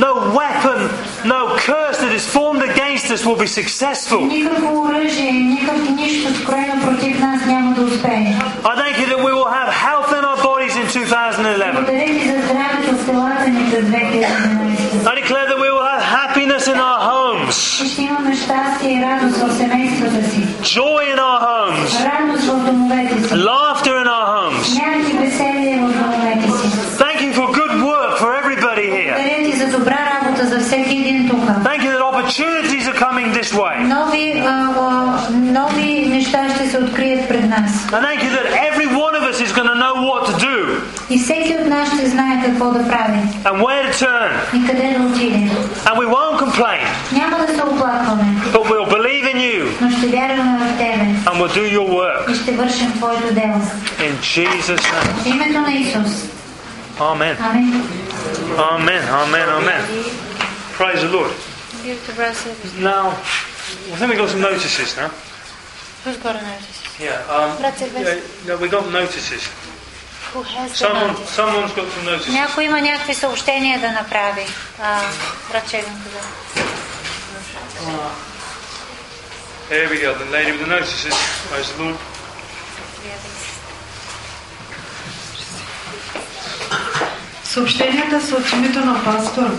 [0.00, 0.88] no weapon,
[1.28, 4.20] no curse that is formed against us will be successful.
[8.64, 11.84] I thank you that we will have health in our bodies in 2011.
[15.06, 17.56] I declare that we will have happiness in our homes,
[20.62, 21.92] joy in our homes,
[23.32, 24.76] laughter in our homes.
[31.49, 33.75] Thank you that opportunities are coming this way.
[33.83, 37.71] Нови, а, а, нови неща ще се открият пред нас.
[37.91, 40.79] And thank you that every one of us is going to know what to do
[41.09, 44.31] И всеки от нас ще знае какво да прави and where to turn.
[44.57, 45.51] и къде да отиде.
[45.85, 48.23] And we won't complain, Няма да се оплакваме,
[48.53, 52.31] but we'll believe in you но ще вярваме в Тебе and we'll do your work.
[52.31, 53.61] и ще вършим Твоето дело.
[53.99, 55.23] In Jesus' name.
[55.23, 56.11] В името на Исус.
[56.99, 57.35] Amen.
[57.49, 57.83] Амин.
[58.57, 59.01] Amen.
[59.23, 59.47] Amen.
[59.59, 59.81] Amen.
[60.80, 61.30] Praise the Lord.
[62.80, 65.10] Now, I think we've got some notices now.
[66.98, 67.20] Yeah.
[67.28, 68.16] Um, Brother Silvester.
[68.16, 69.42] yeah, no, we got notices.
[70.32, 71.28] Who has the Someone, notice?
[71.28, 72.32] someone's got some notices.
[72.32, 74.46] Някой има някакви съобщения да направи.
[75.52, 75.76] Каза.
[79.70, 80.14] Here we go.
[80.14, 81.14] The lady with the notices.
[81.50, 81.96] Praise the Lord.
[87.44, 89.50] Съобщенията са от името на пастора.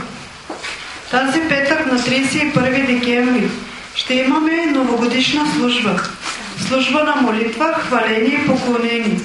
[1.12, 3.50] Тази петък на 31 декември
[3.96, 6.00] ще имаме новогодишна служба.
[6.68, 9.20] Служба на молитва, хваление и поклонение.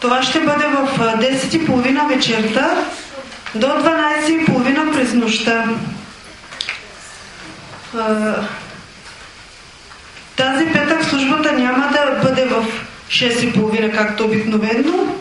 [0.00, 2.84] Това ще бъде в а, 10.30 вечерта
[3.54, 5.64] до 12.30 през нощта.
[10.36, 12.66] Тази петък службата няма да бъде в
[13.08, 15.16] 6.30, както обикновено,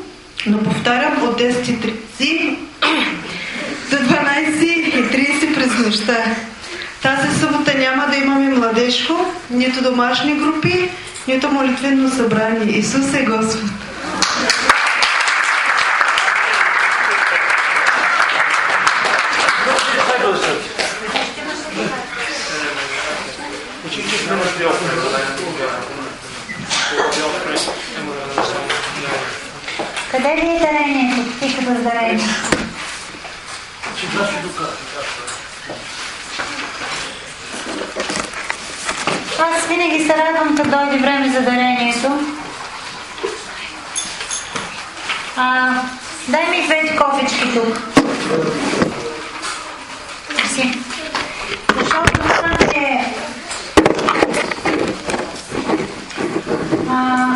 [0.45, 2.55] но повтарям от 10.30
[3.89, 4.78] до 12.30
[5.79, 6.35] неща.
[7.01, 9.13] Тази събота няма да имаме младежко,
[9.49, 10.89] нито домашни групи,
[11.27, 12.77] нито молитвено събрание.
[12.77, 13.71] Исус е Господ.
[30.11, 31.39] Къде ви е дарението?
[31.39, 32.29] Ти ще бъде дарението.
[33.99, 35.28] Че да се.
[39.41, 42.19] Аз винаги се радвам, като дойде време за дарението.
[45.37, 45.73] А,
[46.27, 47.79] дай ми двете кофички тук.
[51.75, 53.05] Защото знам, че
[56.89, 57.27] а,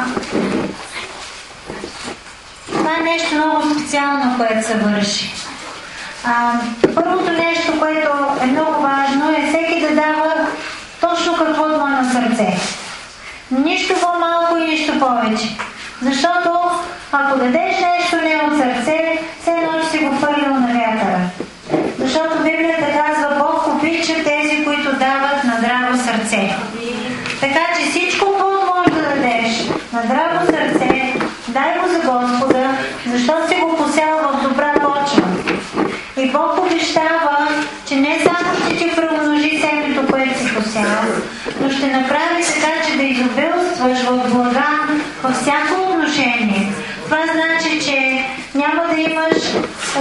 [2.68, 5.34] това е нещо много специално, което се върши.
[6.26, 6.54] А,
[6.96, 8.10] първото нещо, което
[8.42, 10.48] е много важно, е всеки да дава
[11.02, 11.80] точно каквото
[12.34, 12.58] е сърце.
[13.52, 15.58] Нищо по-малко и нищо повече.
[16.02, 16.50] Защото
[17.12, 21.20] ако дадеш нещо не от сърце, все едно че си го хвърлил на вятъра.
[22.00, 26.56] Защото Библията казва, Бог обича тези, които дават на драго сърце.
[27.40, 31.14] Така че всичко, което можеш да дадеш на драго сърце,
[31.48, 32.70] дай го за Господа,
[33.12, 35.24] защото си го посял в добра почва.
[36.18, 37.48] И Бог обещава,
[37.88, 41.04] че не само ще ти преумножи семето, което си посял,
[41.62, 44.88] но ще направи така, че да изобилстваш в блага
[45.24, 46.72] във всяко отношение.
[47.06, 49.44] Това значи, че няма да имаш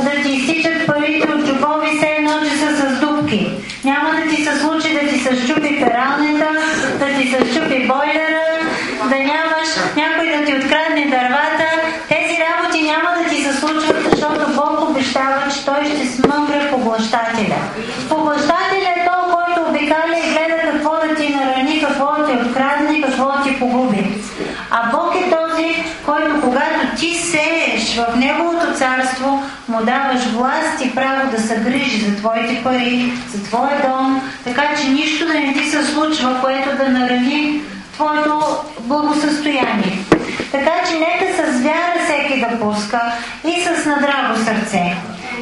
[0.04, 3.50] да ти изтичат парите от джобови, все едно, че са с дупки.
[3.84, 6.48] Няма да ти се случи да ти се щупи пералнята,
[6.98, 8.42] да ти се щупи бойлера,
[9.08, 11.66] да нямаш някой да ти открадне дървата.
[12.08, 17.58] Тези работи няма да ти се случват, защото Бог обещава, че Той ще смъмре поглъщателя.
[18.08, 23.02] Поглъщателя е той, който обикаля и гледа какво да ти нарани, какво да ти открадне,
[23.02, 24.22] какво да ти погуби.
[24.70, 30.94] А Бог е този, който когато ти сееш в Неговото царство, му даваш власт и
[30.94, 35.52] право да се грижи за твоите пари, за твоя дом, така че нищо да не
[35.52, 37.60] ти се случва, което да нарани
[37.94, 38.42] твоето
[38.80, 39.98] благосъстояние.
[40.52, 43.00] Така че нека с вяра всеки да пуска
[43.44, 44.96] и с надраго сърце.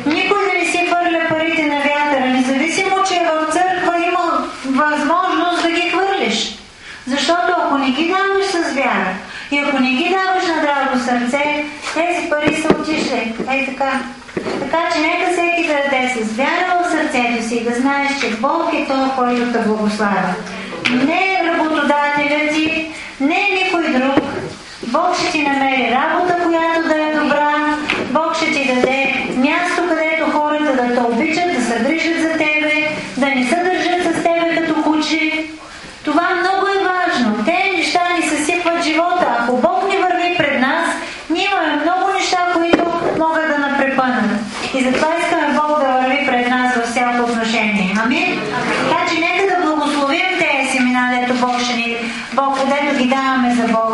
[0.07, 5.71] Никой да не си хвърля парите на вятъра, независимо, че в църква има възможност да
[5.71, 6.59] ги хвърлиш.
[7.07, 9.15] Защото ако не ги даваш с вяра
[9.51, 11.65] и ако не ги даваш на драго сърце,
[11.95, 13.35] тези пари са отишли.
[13.51, 14.01] Ей така.
[14.61, 18.75] Така че нека всеки да даде с вяра в сърцето си, да знаеш, че Бог
[18.75, 20.35] е той, който те благославя.
[20.91, 22.91] Не работодателят ти,
[23.21, 24.25] не никой друг.
[24.83, 27.77] Бог ще ти намери работа, която да е добра.
[28.11, 32.89] Бог ще ти даде място, където хората да те обичат, да се грижат за тебе,
[33.17, 35.45] да не се държат с тебе като куче.
[36.05, 37.45] Това много е важно.
[37.45, 39.27] Те неща ни съсипват живота.
[39.39, 40.89] Ако Бог ни върви пред нас,
[41.31, 42.85] ние имаме много неща, които
[43.19, 44.31] могат да напрепънат.
[44.75, 45.20] И затова
[53.01, 53.90] ligame ze Bogiem.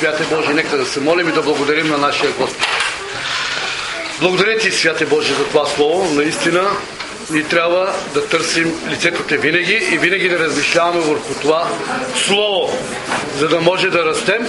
[0.00, 2.66] Святе Боже, нека да се молим и да благодарим на нашия Господ.
[4.20, 6.14] Благодаря ти, Святе Боже, за това Слово.
[6.14, 6.70] Наистина,
[7.30, 11.68] ни трябва да търсим лицето Те винаги и винаги да размишляваме върху това
[12.26, 12.78] Слово,
[13.38, 14.46] за да може да растем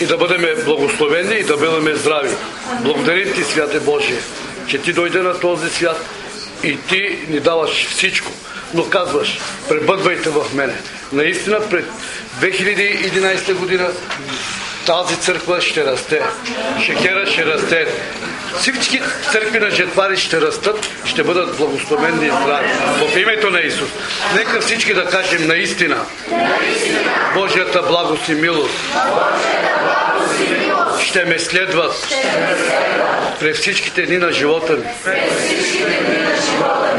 [0.00, 2.30] и да бъдем благословени и да бъдем здрави.
[2.80, 4.20] Благодарим Ти, Святе Божие,
[4.66, 6.04] че Ти дойде на този свят
[6.62, 8.32] и Ти ни даваш всичко.
[8.74, 9.38] Но казваш,
[9.68, 10.74] пребъдвайте в мене.
[11.12, 11.84] Наистина пред
[12.40, 13.90] 2011 година
[14.90, 16.20] тази църква ще расте.
[16.84, 17.86] Шекера ще расте.
[18.58, 19.00] Всички
[19.32, 22.68] църкви на жетвари ще растат, ще бъдат благословени и здрави.
[23.12, 23.88] В името на Исус.
[24.34, 25.96] Нека всички да кажем наистина.
[27.34, 28.74] Божията благост и милост
[31.02, 32.14] ще ме следват
[33.40, 34.84] през всичките дни на живота ми.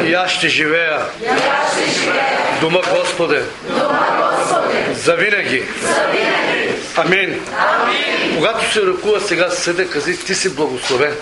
[0.09, 0.99] И аз ще живея
[2.57, 3.41] в дома Господе
[5.03, 5.64] за винаги.
[6.95, 7.41] Амин.
[8.36, 11.14] Когато се ръкува сега съда, кази, ти си благословен.